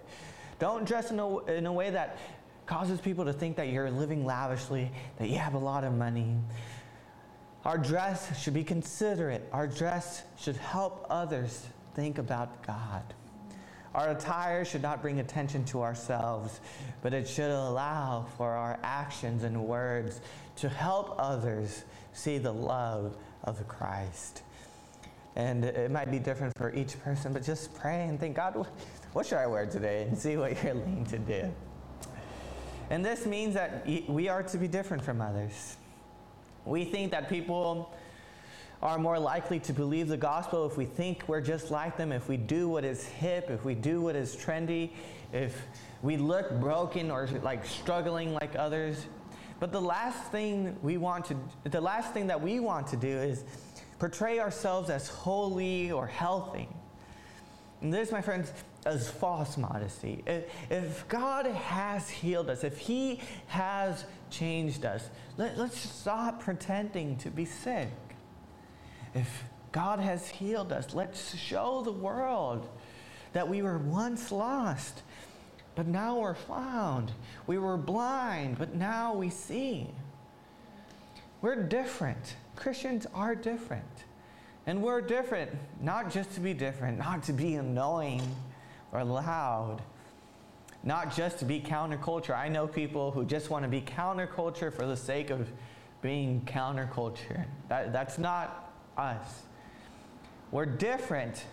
Don't 0.59 0.85
dress 0.85 1.11
in 1.11 1.19
in 1.47 1.65
a 1.65 1.71
way 1.71 1.89
that 1.91 2.17
causes 2.65 2.99
people 2.99 3.23
to 3.23 3.31
think 3.31 3.55
that 3.55 3.69
you're 3.69 3.89
living 3.89 4.25
lavishly, 4.25 4.91
that 5.19 5.29
you 5.29 5.37
have 5.37 5.53
a 5.53 5.59
lot 5.59 5.85
of 5.85 5.93
money. 5.93 6.35
Our 7.63 7.77
dress 7.77 8.37
should 8.41 8.53
be 8.53 8.65
considerate. 8.65 9.47
Our 9.53 9.67
dress 9.67 10.23
should 10.37 10.57
help 10.57 11.05
others 11.09 11.65
think 11.97 12.19
about 12.19 12.61
God. 12.65 13.01
Our 13.95 14.11
attire 14.11 14.63
should 14.63 14.83
not 14.83 15.01
bring 15.01 15.19
attention 15.19 15.65
to 15.65 15.81
ourselves, 15.81 16.61
but 17.01 17.11
it 17.11 17.27
should 17.27 17.49
allow 17.49 18.27
for 18.37 18.51
our 18.51 18.77
actions 18.83 19.43
and 19.43 19.65
words 19.65 20.21
to 20.57 20.69
help 20.69 21.15
others 21.17 21.83
see 22.13 22.37
the 22.37 22.53
love 22.53 23.17
of 23.43 23.67
Christ. 23.67 24.43
And 25.35 25.65
it 25.65 25.89
might 25.89 26.11
be 26.11 26.19
different 26.19 26.55
for 26.55 26.71
each 26.71 27.01
person, 27.01 27.33
but 27.33 27.43
just 27.43 27.73
pray 27.73 28.07
and 28.07 28.19
think, 28.19 28.35
God, 28.35 28.67
what 29.13 29.25
should 29.25 29.39
I 29.39 29.47
wear 29.47 29.65
today? 29.65 30.03
And 30.03 30.15
see 30.15 30.37
what 30.37 30.63
you're 30.63 30.75
leading 30.75 31.05
to 31.05 31.17
do. 31.17 31.51
And 32.91 33.03
this 33.03 33.25
means 33.25 33.55
that 33.55 33.87
we 34.07 34.29
are 34.29 34.43
to 34.43 34.57
be 34.59 34.67
different 34.67 35.03
from 35.03 35.19
others. 35.19 35.77
We 36.63 36.85
think 36.85 37.09
that 37.11 37.27
people 37.27 37.91
are 38.81 38.97
more 38.97 39.17
likely 39.17 39.59
to 39.59 39.73
believe 39.73 40.07
the 40.07 40.17
gospel 40.17 40.65
if 40.65 40.77
we 40.77 40.85
think 40.85 41.23
we're 41.27 41.41
just 41.41 41.71
like 41.71 41.97
them, 41.97 42.11
if 42.11 42.27
we 42.29 42.37
do 42.37 42.69
what 42.69 42.85
is 42.85 43.05
hip, 43.05 43.49
if 43.49 43.65
we 43.65 43.73
do 43.73 44.01
what 44.01 44.15
is 44.15 44.35
trendy, 44.35 44.91
if 45.33 45.59
we 46.01 46.17
look 46.17 46.59
broken 46.59 47.09
or 47.09 47.27
like 47.41 47.65
struggling 47.65 48.33
like 48.33 48.55
others. 48.55 49.05
But 49.59 49.71
the 49.71 49.81
last 49.81 50.31
thing 50.31 50.77
we 50.83 50.97
want 50.97 51.25
to 51.25 51.37
the 51.63 51.81
last 51.81 52.13
thing 52.13 52.27
that 52.27 52.39
we 52.39 52.59
want 52.59 52.87
to 52.87 52.97
do 52.97 53.07
is 53.07 53.43
portray 53.97 54.39
ourselves 54.39 54.89
as 54.89 55.07
holy 55.07 55.91
or 55.91 56.05
healthy. 56.05 56.69
And 57.81 57.93
this, 57.93 58.11
my 58.11 58.21
friends, 58.21 58.51
is 58.85 59.09
false 59.09 59.57
modesty. 59.57 60.23
If, 60.25 60.45
if 60.71 61.07
God 61.07 61.45
has 61.45 62.09
healed 62.09 62.49
us, 62.49 62.63
if 62.63 62.77
He 62.77 63.21
has 63.47 64.05
changed 64.29 64.85
us, 64.85 65.09
let, 65.37 65.57
let's 65.57 65.77
stop 65.77 66.39
pretending 66.39 67.17
to 67.17 67.29
be 67.29 67.45
sick. 67.45 67.89
If 69.13 69.43
God 69.71 69.99
has 69.99 70.27
healed 70.27 70.71
us, 70.71 70.93
let's 70.93 71.35
show 71.35 71.81
the 71.83 71.91
world 71.91 72.67
that 73.33 73.47
we 73.47 73.61
were 73.61 73.77
once 73.77 74.31
lost, 74.31 75.03
but 75.75 75.87
now 75.87 76.19
we're 76.19 76.33
found. 76.33 77.11
We 77.45 77.57
were 77.57 77.77
blind, 77.77 78.57
but 78.57 78.73
now 78.73 79.13
we 79.13 79.29
see. 79.29 79.87
We're 81.41 81.63
different. 81.63 82.35
Christians 82.55 83.05
are 83.13 83.35
different. 83.35 83.83
And 84.65 84.81
we're 84.81 85.01
different, 85.01 85.51
not 85.81 86.11
just 86.11 86.33
to 86.33 86.39
be 86.39 86.53
different, 86.53 86.97
not 86.97 87.23
to 87.23 87.33
be 87.33 87.55
annoying 87.55 88.23
or 88.91 89.03
loud, 89.03 89.81
not 90.83 91.15
just 91.15 91.39
to 91.39 91.45
be 91.45 91.61
counterculture. 91.61 92.35
I 92.35 92.49
know 92.49 92.67
people 92.67 93.11
who 93.11 93.23
just 93.23 93.49
want 93.49 93.63
to 93.63 93.69
be 93.69 93.81
counterculture 93.81 94.73
for 94.73 94.85
the 94.85 94.97
sake 94.97 95.29
of 95.29 95.49
being 96.01 96.41
counterculture. 96.45 97.45
That, 97.69 97.93
that's 97.93 98.17
not 98.17 98.66
us. 98.97 99.43
We're 100.51 100.65
different 100.65 101.45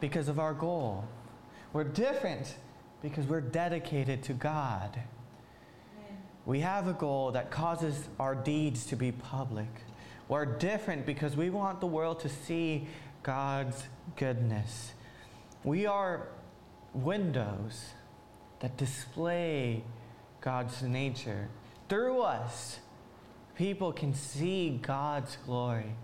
because 0.00 0.28
of 0.28 0.38
our 0.38 0.54
goal. 0.54 1.04
We're 1.72 1.84
different 1.84 2.56
because 3.02 3.26
we're 3.26 3.40
dedicated 3.40 4.22
to 4.24 4.32
God. 4.32 4.98
We 6.46 6.60
have 6.60 6.88
a 6.88 6.92
goal 6.92 7.32
that 7.32 7.50
causes 7.50 8.08
our 8.18 8.34
deeds 8.34 8.84
to 8.86 8.96
be 8.96 9.12
public. 9.12 9.68
We're 10.28 10.44
different 10.44 11.06
because 11.06 11.36
we 11.36 11.50
want 11.50 11.80
the 11.80 11.86
world 11.86 12.20
to 12.20 12.28
see 12.28 12.86
God's 13.22 13.84
goodness. 14.16 14.92
We 15.64 15.86
are 15.86 16.28
windows 16.92 17.92
that 18.60 18.76
display 18.76 19.82
God's 20.40 20.82
nature. 20.82 21.48
Through 21.88 22.20
us, 22.20 22.78
people 23.54 23.92
can 23.92 24.14
see 24.14 24.78
God's 24.82 25.36
glory, 25.46 25.94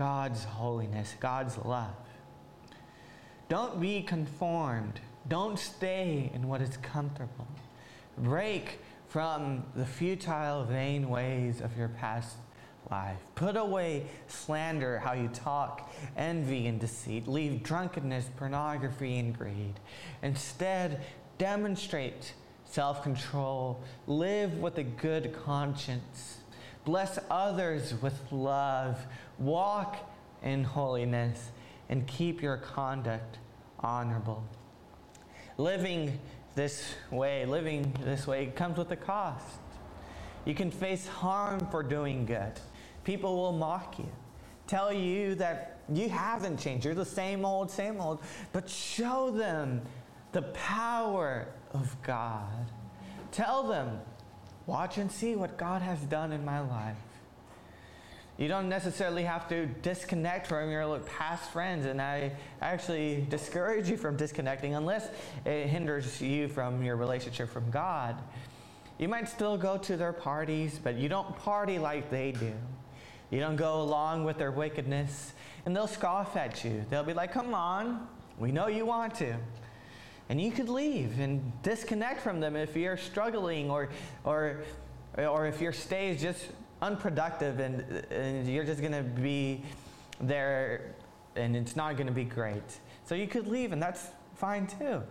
God's 0.00 0.44
holiness, 0.44 1.14
God's 1.20 1.58
love. 1.58 1.94
Don't 3.50 3.78
be 3.78 4.00
conformed. 4.00 4.98
Don't 5.28 5.58
stay 5.58 6.30
in 6.32 6.48
what 6.48 6.62
is 6.62 6.78
comfortable. 6.78 7.46
Break 8.16 8.78
from 9.08 9.62
the 9.76 9.84
futile, 9.84 10.64
vain 10.64 11.10
ways 11.10 11.60
of 11.60 11.76
your 11.76 11.88
past 11.88 12.38
life. 12.90 13.18
Put 13.34 13.58
away 13.58 14.06
slander, 14.26 14.98
how 15.00 15.12
you 15.12 15.28
talk, 15.28 15.92
envy 16.16 16.66
and 16.66 16.80
deceit. 16.80 17.28
Leave 17.28 17.62
drunkenness, 17.62 18.24
pornography, 18.38 19.18
and 19.18 19.36
greed. 19.36 19.74
Instead, 20.22 21.02
demonstrate 21.36 22.32
self 22.64 23.02
control. 23.02 23.82
Live 24.06 24.54
with 24.54 24.78
a 24.78 24.82
good 24.82 25.36
conscience. 25.44 26.39
Bless 26.84 27.18
others 27.30 27.94
with 28.00 28.20
love. 28.30 28.98
Walk 29.38 29.96
in 30.42 30.64
holiness 30.64 31.50
and 31.88 32.06
keep 32.06 32.42
your 32.42 32.56
conduct 32.56 33.38
honorable. 33.80 34.44
Living 35.58 36.18
this 36.54 36.94
way, 37.10 37.44
living 37.44 37.92
this 38.04 38.26
way 38.26 38.46
comes 38.46 38.78
with 38.78 38.90
a 38.92 38.96
cost. 38.96 39.58
You 40.44 40.54
can 40.54 40.70
face 40.70 41.06
harm 41.06 41.66
for 41.70 41.82
doing 41.82 42.24
good. 42.24 42.52
People 43.04 43.36
will 43.36 43.52
mock 43.52 43.98
you, 43.98 44.08
tell 44.66 44.92
you 44.92 45.34
that 45.36 45.78
you 45.92 46.08
haven't 46.08 46.58
changed. 46.58 46.84
You're 46.84 46.94
the 46.94 47.04
same 47.04 47.44
old, 47.44 47.70
same 47.70 48.00
old. 48.00 48.20
But 48.52 48.68
show 48.68 49.30
them 49.30 49.82
the 50.32 50.42
power 50.42 51.48
of 51.72 51.94
God. 52.02 52.70
Tell 53.32 53.68
them, 53.68 54.00
watch 54.66 54.98
and 54.98 55.10
see 55.10 55.34
what 55.34 55.56
God 55.56 55.82
has 55.82 55.98
done 56.00 56.32
in 56.32 56.44
my 56.44 56.60
life. 56.60 56.96
You 58.40 58.48
don't 58.48 58.70
necessarily 58.70 59.24
have 59.24 59.48
to 59.50 59.66
disconnect 59.66 60.46
from 60.46 60.70
your 60.70 60.98
past 61.00 61.50
friends, 61.50 61.84
and 61.84 62.00
I 62.00 62.32
actually 62.62 63.26
discourage 63.28 63.90
you 63.90 63.98
from 63.98 64.16
disconnecting 64.16 64.74
unless 64.74 65.08
it 65.44 65.66
hinders 65.66 66.22
you 66.22 66.48
from 66.48 66.82
your 66.82 66.96
relationship 66.96 67.50
from 67.50 67.70
God. 67.70 68.16
You 68.98 69.08
might 69.08 69.28
still 69.28 69.58
go 69.58 69.76
to 69.76 69.96
their 69.96 70.14
parties, 70.14 70.80
but 70.82 70.96
you 70.96 71.10
don't 71.10 71.36
party 71.36 71.78
like 71.78 72.10
they 72.10 72.32
do. 72.32 72.54
You 73.30 73.40
don't 73.40 73.56
go 73.56 73.82
along 73.82 74.24
with 74.24 74.38
their 74.38 74.50
wickedness, 74.50 75.34
and 75.66 75.76
they'll 75.76 75.86
scoff 75.86 76.34
at 76.34 76.64
you. 76.64 76.82
They'll 76.88 77.04
be 77.04 77.14
like, 77.14 77.32
Come 77.32 77.52
on, 77.52 78.08
we 78.38 78.52
know 78.52 78.68
you 78.68 78.86
want 78.86 79.14
to. 79.16 79.36
And 80.30 80.40
you 80.40 80.52
could 80.52 80.68
leave 80.68 81.18
and 81.18 81.52
disconnect 81.64 82.20
from 82.20 82.38
them 82.38 82.54
if 82.54 82.76
you're 82.76 82.96
struggling 82.96 83.68
or, 83.68 83.88
or, 84.22 84.60
or 85.18 85.46
if 85.46 85.60
your 85.60 85.72
stay 85.72 86.10
is 86.10 86.22
just 86.22 86.46
unproductive 86.80 87.58
and, 87.58 87.80
and 88.12 88.48
you're 88.48 88.64
just 88.64 88.80
going 88.80 88.92
to 88.92 89.02
be 89.02 89.60
there 90.20 90.94
and 91.34 91.56
it's 91.56 91.74
not 91.74 91.96
going 91.96 92.06
to 92.06 92.12
be 92.12 92.22
great. 92.22 92.62
So 93.06 93.16
you 93.16 93.26
could 93.26 93.48
leave, 93.48 93.72
and 93.72 93.82
that's 93.82 94.06
fine 94.36 94.68
too. 94.68 95.02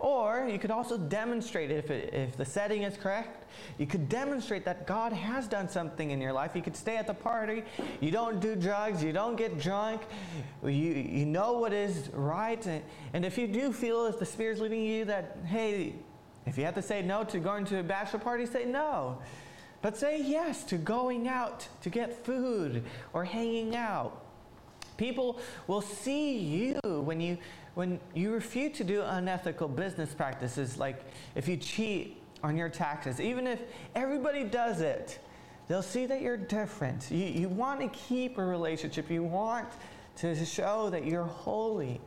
Or 0.00 0.48
you 0.50 0.58
could 0.58 0.70
also 0.70 0.98
demonstrate 0.98 1.70
if, 1.70 1.90
it, 1.90 2.12
if 2.12 2.36
the 2.36 2.44
setting 2.44 2.82
is 2.82 2.96
correct, 2.96 3.44
you 3.78 3.86
could 3.86 4.08
demonstrate 4.08 4.64
that 4.64 4.86
God 4.86 5.12
has 5.12 5.46
done 5.46 5.68
something 5.68 6.10
in 6.10 6.20
your 6.20 6.32
life. 6.32 6.52
You 6.54 6.62
could 6.62 6.76
stay 6.76 6.96
at 6.96 7.06
the 7.06 7.14
party, 7.14 7.62
you 8.00 8.10
don't 8.10 8.40
do 8.40 8.56
drugs, 8.56 9.02
you 9.02 9.12
don't 9.12 9.36
get 9.36 9.58
drunk, 9.58 10.02
you, 10.62 10.70
you 10.70 11.26
know 11.26 11.58
what 11.58 11.72
is 11.72 12.10
right. 12.12 12.64
And, 12.66 12.82
and 13.12 13.24
if 13.24 13.38
you 13.38 13.46
do 13.46 13.72
feel 13.72 14.06
as 14.06 14.16
the 14.16 14.26
Spirit's 14.26 14.60
leading 14.60 14.82
you 14.82 15.04
that, 15.06 15.38
hey, 15.46 15.94
if 16.46 16.58
you 16.58 16.64
have 16.64 16.74
to 16.74 16.82
say 16.82 17.00
no 17.00 17.24
to 17.24 17.38
going 17.38 17.64
to 17.66 17.78
a 17.78 17.82
bachelor 17.82 18.20
party, 18.20 18.46
say 18.46 18.64
no. 18.64 19.18
But 19.80 19.96
say 19.96 20.20
yes 20.22 20.64
to 20.64 20.76
going 20.76 21.28
out 21.28 21.68
to 21.82 21.90
get 21.90 22.24
food 22.24 22.84
or 23.12 23.24
hanging 23.24 23.76
out. 23.76 24.22
People 24.96 25.40
will 25.66 25.80
see 25.80 26.38
you 26.38 26.78
when 26.84 27.20
you 27.20 27.38
when 27.74 27.98
you 28.14 28.32
refuse 28.32 28.76
to 28.78 28.84
do 28.84 29.02
unethical 29.02 29.68
business 29.68 30.14
practices, 30.14 30.78
like 30.78 31.04
if 31.34 31.48
you 31.48 31.56
cheat 31.56 32.20
on 32.42 32.56
your 32.56 32.68
taxes, 32.68 33.20
even 33.20 33.46
if 33.46 33.60
everybody 33.94 34.44
does 34.44 34.80
it, 34.80 35.18
they'll 35.66 35.82
see 35.82 36.06
that 36.06 36.20
you're 36.20 36.36
different. 36.36 37.10
You, 37.10 37.24
you 37.24 37.48
want 37.48 37.80
to 37.80 37.88
keep 37.88 38.38
a 38.38 38.44
relationship, 38.44 39.10
you 39.10 39.22
want 39.22 39.68
to 40.16 40.44
show 40.44 40.90
that 40.90 41.04
you're 41.04 41.24
holy. 41.24 42.00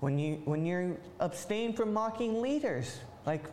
When 0.00 0.18
you, 0.18 0.42
when 0.44 0.66
you 0.66 0.98
abstain 1.20 1.72
from 1.72 1.92
mocking 1.92 2.42
leaders, 2.42 2.98
like 3.24 3.44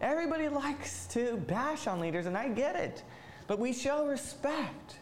everybody 0.00 0.48
likes 0.48 1.06
to 1.08 1.36
bash 1.46 1.86
on 1.86 2.00
leaders, 2.00 2.26
and 2.26 2.36
I 2.36 2.48
get 2.48 2.76
it, 2.76 3.02
but 3.46 3.58
we 3.58 3.72
show 3.72 4.06
respect. 4.06 4.98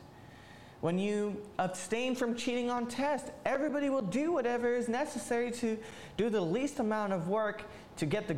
When 0.83 0.99
you 0.99 1.41
abstain 1.61 2.16
from 2.16 2.35
cheating 2.35 2.68
on 2.68 2.87
tests, 2.87 3.30
everybody 3.45 3.89
will 3.89 4.03
do 4.03 4.33
whatever 4.33 4.74
is 4.74 4.89
necessary 4.89 5.53
to 5.53 5.78
do 6.16 6.28
the 6.28 6.41
least 6.41 6.80
amount 6.80 7.12
of 7.12 7.28
work 7.28 7.62
to 7.97 8.05
get 8.05 8.26
the 8.26 8.37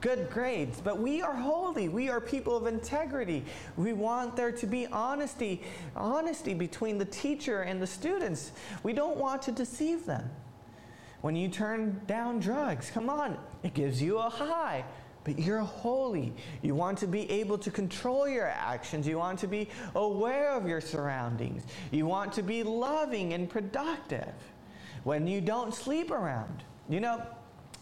good 0.00 0.28
grades. 0.28 0.80
But 0.80 0.98
we 0.98 1.22
are 1.22 1.32
holy. 1.32 1.88
We 1.88 2.08
are 2.08 2.20
people 2.20 2.56
of 2.56 2.66
integrity. 2.66 3.44
We 3.76 3.92
want 3.92 4.34
there 4.34 4.50
to 4.50 4.66
be 4.66 4.88
honesty, 4.88 5.62
honesty 5.94 6.52
between 6.52 6.98
the 6.98 7.04
teacher 7.04 7.62
and 7.62 7.80
the 7.80 7.86
students. 7.86 8.50
We 8.82 8.92
don't 8.92 9.16
want 9.16 9.40
to 9.42 9.52
deceive 9.52 10.04
them. 10.04 10.28
When 11.20 11.36
you 11.36 11.46
turn 11.46 12.00
down 12.08 12.40
drugs, 12.40 12.90
come 12.90 13.08
on, 13.08 13.38
it 13.62 13.72
gives 13.72 14.02
you 14.02 14.18
a 14.18 14.28
high 14.28 14.84
but 15.24 15.38
you're 15.38 15.60
holy. 15.60 16.32
You 16.62 16.74
want 16.74 16.98
to 16.98 17.06
be 17.06 17.30
able 17.30 17.58
to 17.58 17.70
control 17.70 18.28
your 18.28 18.46
actions. 18.46 19.06
You 19.06 19.18
want 19.18 19.38
to 19.40 19.46
be 19.46 19.68
aware 19.94 20.50
of 20.50 20.66
your 20.66 20.80
surroundings. 20.80 21.62
You 21.90 22.06
want 22.06 22.32
to 22.34 22.42
be 22.42 22.62
loving 22.62 23.32
and 23.32 23.48
productive 23.48 24.34
when 25.04 25.26
you 25.26 25.40
don't 25.40 25.74
sleep 25.74 26.10
around. 26.10 26.64
You 26.88 27.00
know, 27.00 27.22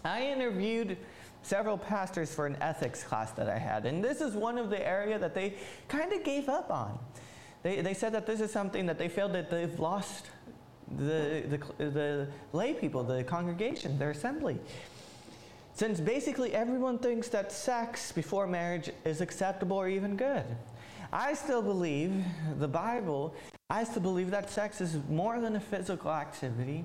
I 0.05 0.23
interviewed 0.23 0.97
several 1.43 1.79
pastors 1.79 2.35
for 2.35 2.47
an 2.47 2.57
ethics 2.61 3.03
class 3.03 3.33
that 3.33 3.49
I 3.49 3.59
had, 3.59 3.87
and 3.87 4.05
this 4.05 4.21
is 4.21 4.35
one 4.35 4.59
of 4.59 4.69
the 4.71 4.87
area 4.87 5.19
that 5.19 5.35
they 5.35 5.55
kind 5.89 6.13
of 6.13 6.23
gave 6.23 6.49
up 6.49 6.71
on. 6.71 6.99
They, 7.63 7.81
they 7.81 7.95
said 7.95 8.13
that 8.13 8.27
this 8.27 8.41
is 8.41 8.51
something 8.51 8.87
that 8.87 8.99
they 8.99 9.09
feel 9.09 9.29
that 9.31 9.51
they've 9.51 9.79
lost 9.79 10.27
the, 10.99 11.45
the, 11.79 11.85
the 11.85 12.29
lay 12.53 12.75
people, 12.75 13.05
the 13.05 13.23
congregation, 13.25 13.99
their 13.99 14.11
assembly. 14.11 14.59
Since 15.81 15.99
basically 15.99 16.53
everyone 16.53 16.99
thinks 16.99 17.29
that 17.29 17.51
sex 17.51 18.13
before 18.13 18.47
marriage 18.47 18.91
is 19.07 19.23
acceptable 19.23 19.79
or 19.79 19.89
even 19.89 20.15
good. 20.15 20.45
I 21.11 21.33
still 21.33 21.63
believe 21.63 22.23
the 22.59 22.69
Bible, 22.69 23.35
I 23.71 23.85
still 23.85 24.03
believe 24.03 24.31
that 24.31 24.51
sex 24.51 24.83
is 24.83 24.99
more 25.09 25.41
than 25.41 25.57
a 25.57 25.61
physical 25.61 26.11
activity. 26.11 26.85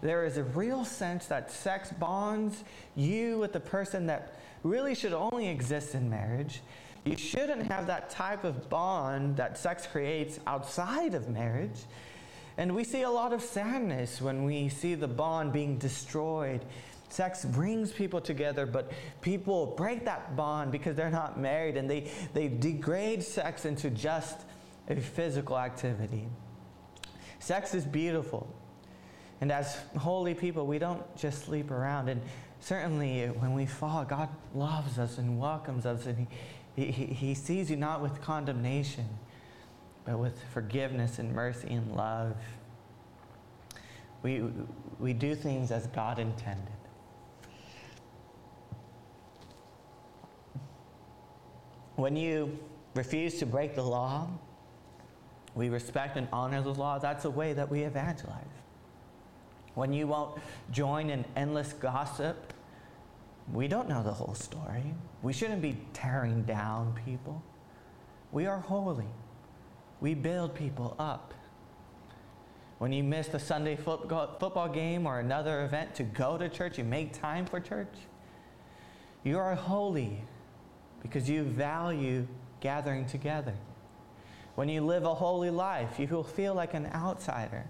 There 0.00 0.24
is 0.24 0.36
a 0.36 0.44
real 0.44 0.84
sense 0.84 1.26
that 1.26 1.50
sex 1.50 1.90
bonds 1.90 2.62
you 2.94 3.36
with 3.40 3.52
the 3.52 3.58
person 3.58 4.06
that 4.06 4.38
really 4.62 4.94
should 4.94 5.12
only 5.12 5.48
exist 5.48 5.96
in 5.96 6.08
marriage. 6.08 6.60
You 7.04 7.16
shouldn't 7.16 7.64
have 7.64 7.88
that 7.88 8.10
type 8.10 8.44
of 8.44 8.70
bond 8.70 9.38
that 9.38 9.58
sex 9.58 9.88
creates 9.88 10.38
outside 10.46 11.14
of 11.14 11.28
marriage. 11.28 11.80
And 12.58 12.76
we 12.76 12.84
see 12.84 13.02
a 13.02 13.10
lot 13.10 13.32
of 13.32 13.42
sadness 13.42 14.22
when 14.22 14.44
we 14.44 14.68
see 14.68 14.94
the 14.94 15.08
bond 15.08 15.52
being 15.52 15.78
destroyed 15.78 16.64
Sex 17.16 17.46
brings 17.46 17.92
people 17.92 18.20
together, 18.20 18.66
but 18.66 18.92
people 19.22 19.74
break 19.74 20.04
that 20.04 20.36
bond 20.36 20.70
because 20.70 20.94
they're 20.94 21.08
not 21.08 21.40
married 21.40 21.78
and 21.78 21.88
they, 21.88 22.10
they 22.34 22.46
degrade 22.46 23.22
sex 23.22 23.64
into 23.64 23.88
just 23.88 24.42
a 24.90 25.00
physical 25.00 25.56
activity. 25.56 26.28
Sex 27.38 27.74
is 27.74 27.86
beautiful. 27.86 28.54
And 29.40 29.50
as 29.50 29.78
holy 29.96 30.34
people, 30.34 30.66
we 30.66 30.78
don't 30.78 31.02
just 31.16 31.46
sleep 31.46 31.70
around. 31.70 32.10
And 32.10 32.20
certainly 32.60 33.28
when 33.28 33.54
we 33.54 33.64
fall, 33.64 34.04
God 34.04 34.28
loves 34.54 34.98
us 34.98 35.16
and 35.16 35.38
welcomes 35.38 35.86
us, 35.86 36.04
and 36.04 36.26
He, 36.76 36.90
he, 36.90 37.06
he 37.06 37.34
sees 37.34 37.70
you 37.70 37.78
not 37.78 38.02
with 38.02 38.20
condemnation, 38.20 39.08
but 40.04 40.18
with 40.18 40.38
forgiveness 40.52 41.18
and 41.18 41.32
mercy 41.32 41.68
and 41.68 41.96
love. 41.96 42.36
We, 44.22 44.44
we 45.00 45.14
do 45.14 45.34
things 45.34 45.70
as 45.70 45.86
God 45.86 46.18
intended. 46.18 46.75
When 51.96 52.14
you 52.14 52.58
refuse 52.94 53.38
to 53.38 53.46
break 53.46 53.74
the 53.74 53.82
law, 53.82 54.28
we 55.54 55.70
respect 55.70 56.16
and 56.16 56.28
honor 56.32 56.62
the 56.62 56.74
law. 56.74 56.98
That's 56.98 57.24
a 57.24 57.30
way 57.30 57.54
that 57.54 57.70
we 57.70 57.82
evangelize. 57.82 58.44
When 59.74 59.92
you 59.92 60.06
won't 60.06 60.38
join 60.70 61.10
in 61.10 61.24
endless 61.36 61.72
gossip, 61.72 62.52
we 63.52 63.68
don't 63.68 63.88
know 63.88 64.02
the 64.02 64.12
whole 64.12 64.34
story. 64.34 64.94
We 65.22 65.32
shouldn't 65.32 65.62
be 65.62 65.78
tearing 65.92 66.42
down 66.42 66.98
people. 67.04 67.42
We 68.32 68.46
are 68.46 68.58
holy. 68.58 69.08
We 70.00 70.14
build 70.14 70.54
people 70.54 70.94
up. 70.98 71.32
When 72.78 72.92
you 72.92 73.02
miss 73.02 73.28
the 73.28 73.38
Sunday 73.38 73.76
football 73.76 74.68
game 74.68 75.06
or 75.06 75.20
another 75.20 75.64
event 75.64 75.94
to 75.94 76.02
go 76.02 76.36
to 76.36 76.48
church, 76.50 76.76
you 76.76 76.84
make 76.84 77.18
time 77.18 77.46
for 77.46 77.60
church. 77.60 77.94
You 79.24 79.38
are 79.38 79.54
holy 79.54 80.22
because 81.06 81.28
you 81.28 81.42
value 81.42 82.26
gathering 82.60 83.06
together. 83.06 83.54
When 84.54 84.68
you 84.68 84.80
live 84.80 85.04
a 85.04 85.14
holy 85.14 85.50
life, 85.50 85.98
you 85.98 86.06
will 86.08 86.24
feel 86.24 86.54
like 86.54 86.74
an 86.74 86.86
outsider. 86.94 87.66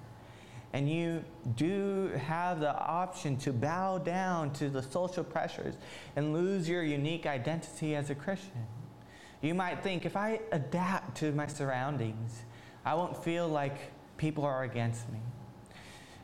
And 0.73 0.89
you 0.89 1.25
do 1.57 2.11
have 2.17 2.61
the 2.61 2.77
option 2.79 3.37
to 3.39 3.53
bow 3.53 3.99
down 3.99 4.53
to 4.55 4.69
the 4.69 4.83
social 4.83 5.25
pressures 5.25 5.75
and 6.17 6.33
lose 6.33 6.69
your 6.69 6.83
unique 6.83 7.27
identity 7.27 7.97
as 7.97 8.11
a 8.11 8.15
Christian. 8.15 8.67
You 9.41 9.55
might 9.55 9.83
think 9.83 10.05
if 10.05 10.17
I 10.17 10.41
adapt 10.53 11.19
to 11.19 11.33
my 11.33 11.47
surroundings, 11.47 12.45
I 12.85 12.95
won't 12.95 13.23
feel 13.23 13.49
like 13.49 13.93
people 14.17 14.45
are 14.45 14.65
against 14.65 15.11
me. 15.11 15.19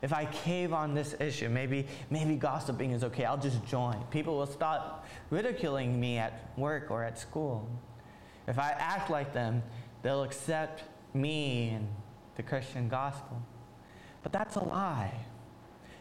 If 0.02 0.12
I 0.12 0.24
cave 0.26 0.72
on 0.72 0.94
this 0.94 1.14
issue, 1.20 1.48
maybe, 1.48 1.86
maybe 2.10 2.34
gossiping 2.34 2.90
is 2.90 3.04
okay, 3.04 3.24
I'll 3.24 3.38
just 3.38 3.64
join. 3.64 4.02
People 4.10 4.36
will 4.36 4.46
stop 4.46 5.06
ridiculing 5.30 5.98
me 5.98 6.18
at 6.18 6.50
work 6.56 6.90
or 6.90 7.04
at 7.04 7.18
school. 7.18 7.68
If 8.48 8.58
I 8.58 8.70
act 8.70 9.10
like 9.10 9.32
them, 9.32 9.62
they'll 10.02 10.24
accept 10.24 10.82
me 11.14 11.70
and 11.70 11.86
the 12.34 12.42
Christian 12.42 12.88
gospel. 12.88 13.40
But 14.24 14.32
that's 14.32 14.56
a 14.56 14.64
lie. 14.64 15.14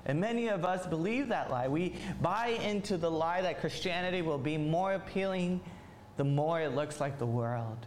And 0.06 0.20
many 0.20 0.48
of 0.48 0.66
us 0.66 0.88
believe 0.88 1.28
that 1.28 1.52
lie. 1.52 1.68
We 1.68 1.94
buy 2.22 2.60
into 2.64 2.98
the 2.98 3.12
lie 3.12 3.44
that 3.44 3.60
Christianity 3.60 4.24
will 4.24 4.40
be 4.40 4.58
more 4.58 4.94
appealing 4.94 5.62
the 6.18 6.24
more 6.24 6.60
it 6.60 6.74
looks 6.74 7.00
like 7.00 7.20
the 7.20 7.26
world. 7.26 7.86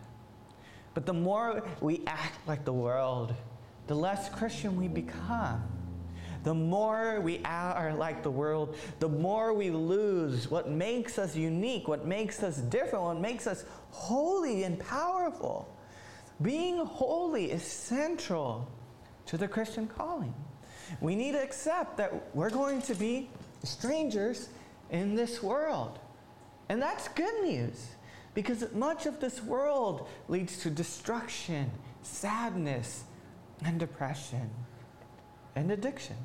But 0.95 1.07
the 1.07 1.13
more 1.13 1.67
we 1.81 2.03
act 2.07 2.47
like 2.47 2.65
the 2.65 2.73
world, 2.73 3.35
the 3.89 3.97
less 3.97 4.29
Christian 4.29 4.77
we 4.77 4.87
become 4.87 5.63
the 6.45 6.55
more 6.55 7.21
we 7.21 7.41
are 7.45 7.95
like 7.95 8.23
the 8.23 8.31
world, 8.31 8.77
the 9.01 9.09
more 9.09 9.55
we 9.55 9.71
lose 9.71 10.51
what 10.51 10.71
makes 10.71 11.19
us 11.19 11.35
unique, 11.35 11.89
what 11.89 12.07
makes 12.07 12.43
us 12.43 12.59
different, 12.59 13.05
what 13.05 13.21
makes 13.21 13.47
us 13.47 13.65
holy 13.91 14.65
and 14.65 14.79
powerful. 14.79 15.75
Being 16.43 16.85
holy 16.85 17.51
is 17.51 17.63
central 17.63 18.69
to 19.27 19.39
the 19.39 19.49
Christian 19.49 19.87
calling. 19.87 20.35
We 21.01 21.17
need 21.17 21.33
to 21.33 21.43
accept 21.43 21.97
that 21.97 22.13
we're 22.35 22.51
going 22.51 22.83
to 22.83 22.95
be 22.95 23.31
strangers 23.63 24.51
in 24.91 25.15
this 25.15 25.43
world. 25.43 25.99
And 26.69 26.81
that's 26.81 27.09
good 27.09 27.43
news 27.43 27.87
because 28.35 28.71
much 28.75 29.07
of 29.07 29.19
this 29.19 29.43
world 29.43 30.09
leads 30.29 30.59
to 30.59 30.71
destruction, 30.71 31.71
sadness, 32.03 33.05
and 33.65 33.81
depression 33.81 34.51
and 35.57 35.71
addiction. 35.71 36.17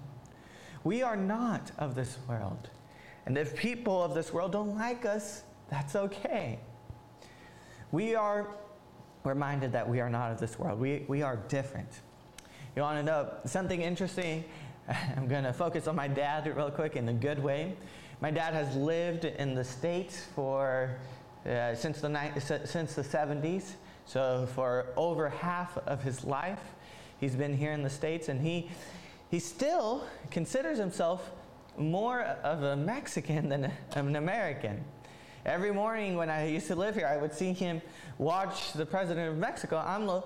We 0.84 1.02
are 1.02 1.18
not 1.18 1.72
of 1.78 1.96
this 1.96 2.18
world. 2.28 2.70
And 3.26 3.38
if 3.38 3.56
people 3.56 4.02
of 4.02 4.14
this 4.14 4.34
world 4.34 4.52
don't 4.52 4.76
like 4.76 5.06
us, 5.06 5.44
that's 5.70 5.96
okay. 5.96 6.60
We 7.92 8.16
are 8.16 8.48
reminded 9.24 9.72
that 9.74 9.88
we 9.88 10.00
are 10.00 10.10
not 10.10 10.32
of 10.32 10.40
this 10.40 10.58
world. 10.58 10.80
We, 10.80 11.06
we 11.08 11.22
are 11.22 11.36
different. 11.48 11.90
You 12.76 12.82
want 12.82 12.98
to 13.00 13.04
know 13.04 13.32
something 13.46 13.82
interesting? 13.82 14.44
I'm 15.18 15.28
going 15.28 15.44
to 15.44 15.54
focus 15.54 15.88
on 15.88 15.96
my 15.96 16.08
dad 16.08 16.48
real 16.56 16.72
quick 16.72 16.96
in 16.96 17.10
a 17.10 17.14
good 17.14 17.42
way. 17.42 17.76
My 18.22 18.32
dad 18.32 18.54
has 18.54 18.76
lived 18.76 19.26
in 19.26 19.56
the 19.56 19.64
States 19.64 20.26
for 20.36 20.96
uh, 21.46 21.74
since, 21.76 22.02
the 22.02 22.10
ni- 22.10 22.40
since 22.40 22.94
the 22.96 23.02
70s. 23.02 23.74
So 24.06 24.48
for 24.56 24.88
over 24.98 25.30
half 25.30 25.78
of 25.80 26.02
his 26.04 26.26
life, 26.26 26.60
he's 27.20 27.36
been 27.36 27.56
here 27.56 27.72
in 27.72 27.84
the 27.84 27.90
States, 27.90 28.28
and 28.28 28.42
he 28.42 28.70
he 29.30 29.40
still 29.40 30.06
considers 30.32 30.78
himself 30.78 31.32
more 31.78 32.22
of 32.22 32.64
a 32.64 32.76
Mexican 32.76 33.50
than 33.50 33.72
an 33.94 34.16
American. 34.16 34.84
Every 35.46 35.72
morning 35.72 36.16
when 36.16 36.30
I 36.30 36.48
used 36.48 36.68
to 36.68 36.76
live 36.76 36.96
here, 36.96 37.08
I 37.08 37.18
would 37.18 37.34
see 37.34 37.54
him 37.54 37.82
watch 38.18 38.74
the 38.74 38.86
president 38.86 39.30
of 39.30 39.38
Mexico, 39.38 39.78
AMLO, 39.78 40.24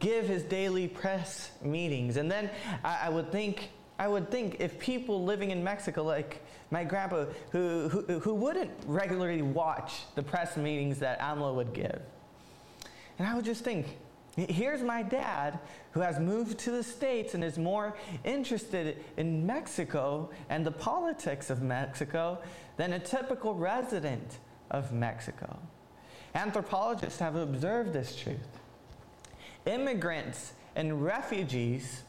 give 0.00 0.26
his 0.26 0.42
daily 0.42 0.88
press 0.88 1.50
meetings. 1.62 2.16
And 2.16 2.30
then 2.30 2.50
I, 2.82 3.02
I 3.04 3.08
would 3.08 3.30
think, 3.30 3.70
I 3.98 4.08
would 4.08 4.30
think 4.30 4.56
if 4.58 4.78
people 4.78 5.24
living 5.24 5.50
in 5.50 5.62
Mexico, 5.62 6.02
like 6.02 6.42
my 6.70 6.82
grandpa, 6.82 7.26
who, 7.52 7.88
who, 7.88 8.18
who 8.18 8.34
wouldn't 8.34 8.70
regularly 8.86 9.42
watch 9.42 10.02
the 10.14 10.22
press 10.22 10.56
meetings 10.56 10.98
that 10.98 11.20
AMLO 11.20 11.54
would 11.54 11.72
give, 11.72 12.00
and 13.18 13.28
I 13.28 13.34
would 13.34 13.44
just 13.44 13.64
think, 13.64 13.96
Here's 14.36 14.82
my 14.82 15.02
dad 15.02 15.58
who 15.92 16.00
has 16.00 16.20
moved 16.20 16.58
to 16.60 16.70
the 16.70 16.82
States 16.82 17.32
and 17.32 17.42
is 17.42 17.58
more 17.58 17.96
interested 18.22 19.02
in 19.16 19.46
Mexico 19.46 20.30
and 20.50 20.64
the 20.64 20.70
politics 20.70 21.48
of 21.48 21.62
Mexico 21.62 22.38
than 22.76 22.92
a 22.92 22.98
typical 22.98 23.54
resident 23.54 24.38
of 24.70 24.92
Mexico. 24.92 25.58
Anthropologists 26.34 27.18
have 27.18 27.34
observed 27.34 27.94
this 27.94 28.14
truth. 28.14 28.60
Immigrants 29.64 30.52
and 30.74 31.02
refugees 31.02 32.02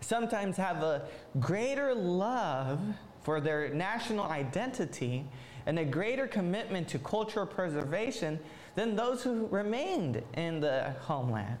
sometimes 0.00 0.56
have 0.56 0.82
a 0.82 1.02
greater 1.40 1.94
love 1.94 2.80
for 3.22 3.38
their 3.38 3.68
national 3.68 4.24
identity 4.24 5.26
and 5.66 5.78
a 5.78 5.84
greater 5.84 6.26
commitment 6.26 6.88
to 6.88 6.98
cultural 6.98 7.44
preservation 7.44 8.38
than 8.76 8.94
those 8.94 9.22
who 9.22 9.46
remained 9.48 10.22
in 10.34 10.60
the 10.60 10.94
homeland. 11.00 11.58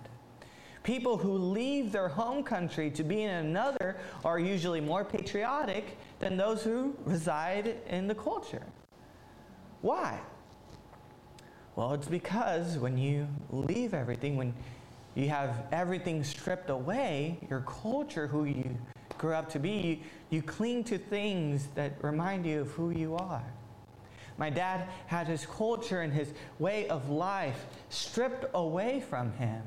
People 0.84 1.16
who 1.16 1.32
leave 1.36 1.90
their 1.90 2.06
home 2.06 2.44
country 2.44 2.90
to 2.92 3.02
be 3.02 3.24
in 3.24 3.30
another 3.30 3.96
are 4.24 4.38
usually 4.38 4.80
more 4.80 5.04
patriotic 5.04 5.98
than 6.20 6.36
those 6.36 6.62
who 6.62 6.94
reside 7.04 7.78
in 7.88 8.06
the 8.06 8.14
culture. 8.14 8.62
Why? 9.80 10.20
Well, 11.74 11.92
it's 11.94 12.06
because 12.06 12.78
when 12.78 12.96
you 12.96 13.26
leave 13.50 13.94
everything, 13.94 14.36
when 14.36 14.54
you 15.16 15.28
have 15.28 15.64
everything 15.72 16.22
stripped 16.22 16.70
away, 16.70 17.38
your 17.50 17.62
culture, 17.62 18.26
who 18.26 18.44
you 18.44 18.76
grew 19.18 19.34
up 19.34 19.48
to 19.50 19.58
be, 19.58 19.70
you, 19.70 19.98
you 20.30 20.42
cling 20.42 20.84
to 20.84 20.98
things 20.98 21.68
that 21.74 21.92
remind 22.02 22.46
you 22.46 22.60
of 22.60 22.70
who 22.70 22.90
you 22.90 23.16
are. 23.16 23.44
My 24.38 24.50
dad 24.50 24.88
had 25.06 25.26
his 25.26 25.46
culture 25.46 26.02
and 26.02 26.12
his 26.12 26.32
way 26.58 26.88
of 26.88 27.08
life 27.08 27.66
stripped 27.88 28.46
away 28.54 29.00
from 29.00 29.32
him. 29.32 29.62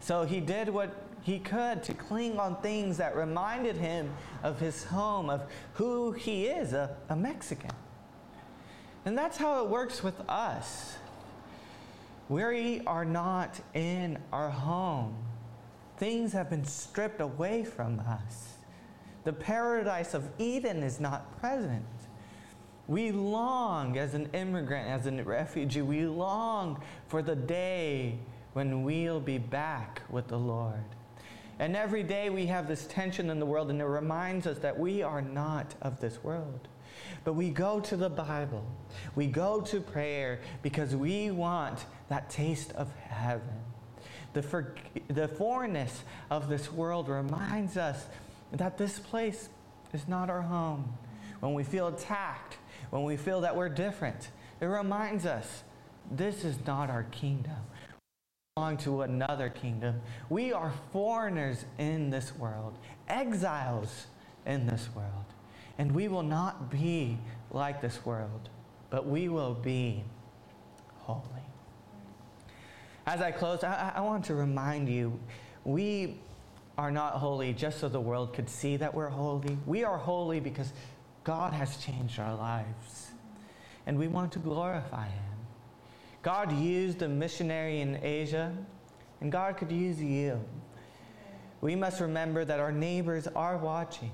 So 0.00 0.24
he 0.24 0.40
did 0.40 0.68
what 0.68 0.94
he 1.22 1.38
could 1.38 1.82
to 1.84 1.94
cling 1.94 2.38
on 2.38 2.56
things 2.60 2.98
that 2.98 3.16
reminded 3.16 3.76
him 3.76 4.12
of 4.42 4.60
his 4.60 4.84
home, 4.84 5.30
of 5.30 5.42
who 5.74 6.12
he 6.12 6.46
is, 6.46 6.72
a, 6.72 6.96
a 7.08 7.16
Mexican. 7.16 7.70
And 9.06 9.16
that's 9.16 9.36
how 9.36 9.64
it 9.64 9.70
works 9.70 10.02
with 10.02 10.18
us. 10.28 10.96
We 12.28 12.82
are 12.86 13.04
not 13.04 13.60
in 13.74 14.18
our 14.32 14.50
home. 14.50 15.16
Things 15.98 16.32
have 16.32 16.50
been 16.50 16.64
stripped 16.64 17.20
away 17.20 17.64
from 17.64 18.00
us. 18.00 18.54
The 19.24 19.32
paradise 19.32 20.14
of 20.14 20.28
Eden 20.38 20.82
is 20.82 21.00
not 21.00 21.38
present. 21.40 21.84
We 22.86 23.12
long, 23.12 23.96
as 23.96 24.14
an 24.14 24.28
immigrant, 24.34 24.88
as 24.88 25.06
a 25.06 25.24
refugee, 25.24 25.82
we 25.82 26.06
long 26.06 26.82
for 27.08 27.22
the 27.22 27.36
day 27.36 28.18
when 28.52 28.82
we'll 28.82 29.20
be 29.20 29.38
back 29.38 30.02
with 30.10 30.28
the 30.28 30.38
Lord. 30.38 30.84
And 31.58 31.76
every 31.76 32.02
day 32.02 32.30
we 32.30 32.46
have 32.46 32.68
this 32.68 32.86
tension 32.86 33.30
in 33.30 33.38
the 33.38 33.46
world, 33.46 33.70
and 33.70 33.80
it 33.80 33.86
reminds 33.86 34.46
us 34.46 34.58
that 34.58 34.78
we 34.78 35.02
are 35.02 35.22
not 35.22 35.74
of 35.82 36.00
this 36.00 36.22
world. 36.22 36.68
But 37.24 37.34
we 37.34 37.50
go 37.50 37.80
to 37.80 37.96
the 37.96 38.10
Bible, 38.10 38.64
we 39.14 39.26
go 39.26 39.60
to 39.62 39.80
prayer 39.80 40.40
because 40.62 40.94
we 40.94 41.30
want 41.30 41.86
that 42.08 42.28
taste 42.28 42.72
of 42.72 42.94
heaven. 42.96 43.60
The, 44.34 44.42
for, 44.42 44.74
the 45.08 45.28
foreignness 45.28 46.02
of 46.30 46.48
this 46.48 46.72
world 46.72 47.08
reminds 47.08 47.76
us 47.76 48.06
that 48.52 48.78
this 48.78 48.98
place 48.98 49.48
is 49.92 50.06
not 50.08 50.28
our 50.28 50.42
home. 50.42 50.98
When 51.40 51.54
we 51.54 51.62
feel 51.62 51.88
attacked, 51.88 52.58
when 52.94 53.02
we 53.02 53.16
feel 53.16 53.40
that 53.40 53.56
we're 53.56 53.68
different, 53.68 54.28
it 54.60 54.66
reminds 54.66 55.26
us 55.26 55.64
this 56.12 56.44
is 56.44 56.64
not 56.64 56.90
our 56.90 57.02
kingdom. 57.02 57.56
We 57.80 58.54
belong 58.54 58.76
to 58.78 59.02
another 59.02 59.48
kingdom. 59.48 60.00
We 60.30 60.52
are 60.52 60.72
foreigners 60.92 61.64
in 61.76 62.10
this 62.10 62.36
world, 62.36 62.78
exiles 63.08 64.06
in 64.46 64.68
this 64.68 64.88
world. 64.94 65.24
And 65.76 65.90
we 65.90 66.06
will 66.06 66.22
not 66.22 66.70
be 66.70 67.18
like 67.50 67.82
this 67.82 68.06
world, 68.06 68.48
but 68.90 69.08
we 69.08 69.28
will 69.28 69.54
be 69.54 70.04
holy. 70.98 71.20
As 73.08 73.20
I 73.20 73.32
close, 73.32 73.64
I, 73.64 73.94
I 73.96 74.02
want 74.02 74.24
to 74.26 74.36
remind 74.36 74.88
you 74.88 75.18
we 75.64 76.20
are 76.78 76.92
not 76.92 77.14
holy 77.14 77.52
just 77.52 77.80
so 77.80 77.88
the 77.88 78.00
world 78.00 78.34
could 78.34 78.48
see 78.48 78.76
that 78.76 78.94
we're 78.94 79.08
holy. 79.08 79.58
We 79.66 79.82
are 79.82 79.98
holy 79.98 80.38
because 80.38 80.72
God 81.24 81.54
has 81.54 81.78
changed 81.78 82.20
our 82.20 82.34
lives, 82.34 83.10
and 83.86 83.98
we 83.98 84.08
want 84.08 84.32
to 84.32 84.38
glorify 84.38 85.06
Him. 85.06 85.22
God 86.22 86.52
used 86.52 87.00
a 87.00 87.08
missionary 87.08 87.80
in 87.80 87.98
Asia, 88.02 88.52
and 89.22 89.32
God 89.32 89.56
could 89.56 89.72
use 89.72 90.00
you. 90.00 90.38
We 91.62 91.76
must 91.76 92.02
remember 92.02 92.44
that 92.44 92.60
our 92.60 92.72
neighbors 92.72 93.26
are 93.26 93.56
watching. 93.56 94.10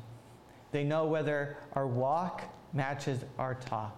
They 0.71 0.85
know 0.85 1.07
whether 1.07 1.57
our 1.73 1.87
walk 1.87 2.43
matches 2.73 3.25
our 3.39 3.57
talk. 3.57 3.97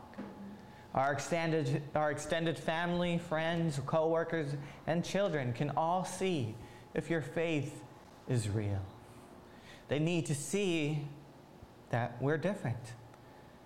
Our 0.94 1.12
extended, 1.12 1.82
our 1.94 2.10
extended 2.10 2.58
family, 2.58 3.18
friends, 3.18 3.78
coworkers, 3.84 4.54
and 4.86 5.04
children 5.04 5.52
can 5.52 5.70
all 5.76 6.04
see 6.06 6.54
if 6.94 7.10
your 7.10 7.20
faith 7.20 7.82
is 8.26 8.48
real. 8.48 8.80
They 9.88 9.98
need 9.98 10.26
to 10.26 10.34
see 10.34 11.06
that 11.90 12.16
we're 12.22 12.38
different 12.38 12.78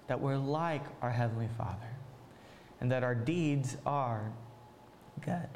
that 0.08 0.20
we're 0.20 0.36
like 0.36 0.84
our 1.02 1.10
Heavenly 1.10 1.48
Father 1.58 1.90
and 2.80 2.90
that 2.92 3.02
our 3.02 3.14
deeds 3.14 3.76
are 3.86 4.32
good. 5.20 5.48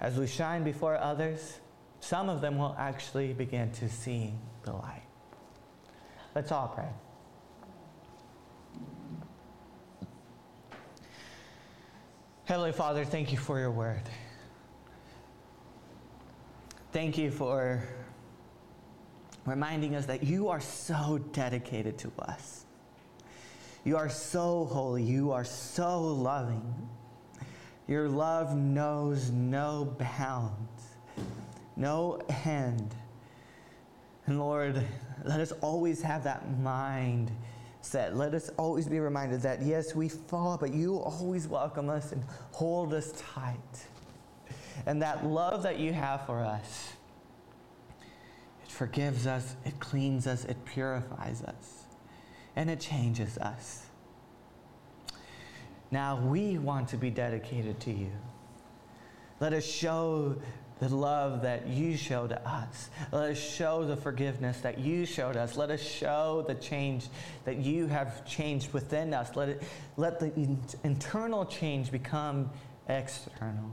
As 0.00 0.16
we 0.16 0.26
shine 0.26 0.64
before 0.64 0.96
others, 0.96 1.60
some 2.00 2.28
of 2.28 2.40
them 2.40 2.58
will 2.58 2.74
actually 2.78 3.32
begin 3.32 3.70
to 3.72 3.88
see 3.88 4.32
the 4.64 4.72
light. 4.72 5.02
Let's 6.34 6.50
all 6.50 6.68
pray. 6.68 6.88
Heavenly 12.44 12.72
Father, 12.72 13.04
thank 13.04 13.30
you 13.30 13.38
for 13.38 13.58
your 13.58 13.70
word. 13.70 14.02
Thank 16.92 17.16
you 17.16 17.30
for 17.30 17.82
reminding 19.46 19.94
us 19.94 20.06
that 20.06 20.22
you 20.22 20.48
are 20.48 20.60
so 20.60 21.18
dedicated 21.32 21.98
to 21.98 22.12
us. 22.18 22.66
You 23.84 23.96
are 23.96 24.08
so 24.08 24.64
holy. 24.66 25.02
You 25.02 25.32
are 25.32 25.44
so 25.44 26.00
loving. 26.00 26.88
Your 27.88 28.08
love 28.08 28.54
knows 28.56 29.30
no 29.30 29.96
bounds, 29.98 30.82
no 31.76 32.20
end. 32.44 32.94
And 34.26 34.38
Lord, 34.38 34.86
let 35.24 35.40
us 35.40 35.50
always 35.60 36.00
have 36.02 36.22
that 36.24 36.58
mind 36.60 37.32
set. 37.80 38.16
Let 38.16 38.34
us 38.34 38.50
always 38.56 38.86
be 38.86 39.00
reminded 39.00 39.42
that, 39.42 39.62
yes, 39.62 39.96
we 39.96 40.08
fall, 40.08 40.56
but 40.56 40.72
you 40.72 40.98
always 40.98 41.48
welcome 41.48 41.90
us 41.90 42.12
and 42.12 42.22
hold 42.52 42.94
us 42.94 43.12
tight. 43.34 43.58
And 44.86 45.02
that 45.02 45.26
love 45.26 45.64
that 45.64 45.80
you 45.80 45.92
have 45.92 46.24
for 46.24 46.38
us, 46.38 46.92
it 48.64 48.70
forgives 48.70 49.26
us, 49.26 49.56
it 49.64 49.78
cleans 49.80 50.28
us, 50.28 50.44
it 50.44 50.64
purifies 50.64 51.42
us 51.42 51.81
and 52.56 52.70
it 52.70 52.80
changes 52.80 53.38
us. 53.38 53.86
Now 55.90 56.16
we 56.16 56.58
want 56.58 56.88
to 56.88 56.96
be 56.96 57.10
dedicated 57.10 57.80
to 57.80 57.92
you. 57.92 58.12
Let 59.40 59.52
us 59.52 59.64
show 59.64 60.36
the 60.78 60.88
love 60.88 61.42
that 61.42 61.68
you 61.68 61.96
showed 61.96 62.30
to 62.30 62.48
us. 62.48 62.90
Let 63.12 63.30
us 63.30 63.38
show 63.38 63.84
the 63.84 63.96
forgiveness 63.96 64.58
that 64.62 64.78
you 64.78 65.06
showed 65.06 65.36
us. 65.36 65.56
Let 65.56 65.70
us 65.70 65.80
show 65.80 66.44
the 66.48 66.54
change 66.54 67.06
that 67.44 67.58
you 67.58 67.86
have 67.86 68.24
changed 68.24 68.72
within 68.72 69.14
us. 69.14 69.36
Let, 69.36 69.48
it, 69.50 69.62
let 69.96 70.18
the 70.18 70.32
internal 70.82 71.44
change 71.44 71.92
become 71.92 72.50
external. 72.88 73.70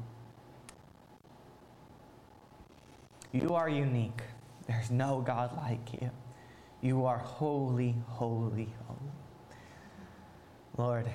You 3.32 3.56
are 3.56 3.70
unique. 3.70 4.22
There's 4.68 4.92
no 4.92 5.22
God 5.22 5.56
like 5.58 6.02
you. 6.02 6.12
You 6.82 7.06
are 7.06 7.18
holy, 7.18 7.96
holy, 8.08 8.70
holy. 8.88 9.12
Lord, 10.78 11.10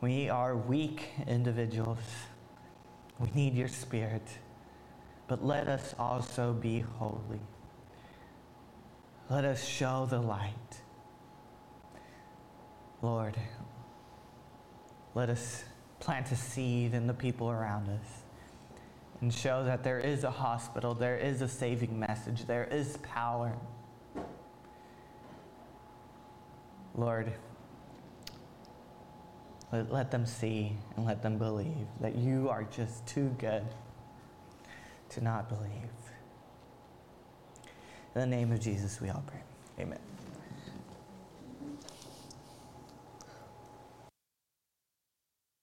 we 0.00 0.28
are 0.28 0.56
weak 0.56 1.10
individuals. 1.26 1.98
We 3.18 3.28
need 3.34 3.54
your 3.54 3.68
spirit. 3.68 4.26
But 5.26 5.44
let 5.44 5.66
us 5.66 5.94
also 5.98 6.52
be 6.52 6.80
holy. 6.80 7.40
Let 9.28 9.44
us 9.44 9.64
show 9.64 10.06
the 10.08 10.20
light. 10.20 10.54
Lord, 13.02 13.36
let 15.14 15.28
us 15.28 15.64
plant 15.98 16.30
a 16.30 16.36
seed 16.36 16.94
in 16.94 17.06
the 17.06 17.14
people 17.14 17.50
around 17.50 17.88
us 17.88 18.22
and 19.20 19.34
show 19.34 19.64
that 19.64 19.82
there 19.82 19.98
is 19.98 20.22
a 20.22 20.30
hospital, 20.30 20.94
there 20.94 21.16
is 21.16 21.42
a 21.42 21.48
saving 21.48 21.98
message, 21.98 22.46
there 22.46 22.64
is 22.64 22.96
power. 22.98 23.52
Lord, 26.98 27.32
let, 29.70 30.10
them 30.10 30.26
see 30.26 30.72
and 30.96 31.06
let 31.06 31.22
them 31.22 31.38
believe 31.38 31.86
that 32.00 32.16
you 32.16 32.48
are 32.48 32.64
just 32.64 33.06
too 33.06 33.34
good 33.38 33.62
to 35.10 35.20
not 35.22 35.48
believe. 35.48 35.70
In 38.14 38.20
the 38.20 38.26
name 38.26 38.50
of 38.50 38.58
Jesus, 38.58 39.00
we 39.00 39.10
all 39.10 39.22
pray. 39.28 39.40
Amen. 39.78 40.00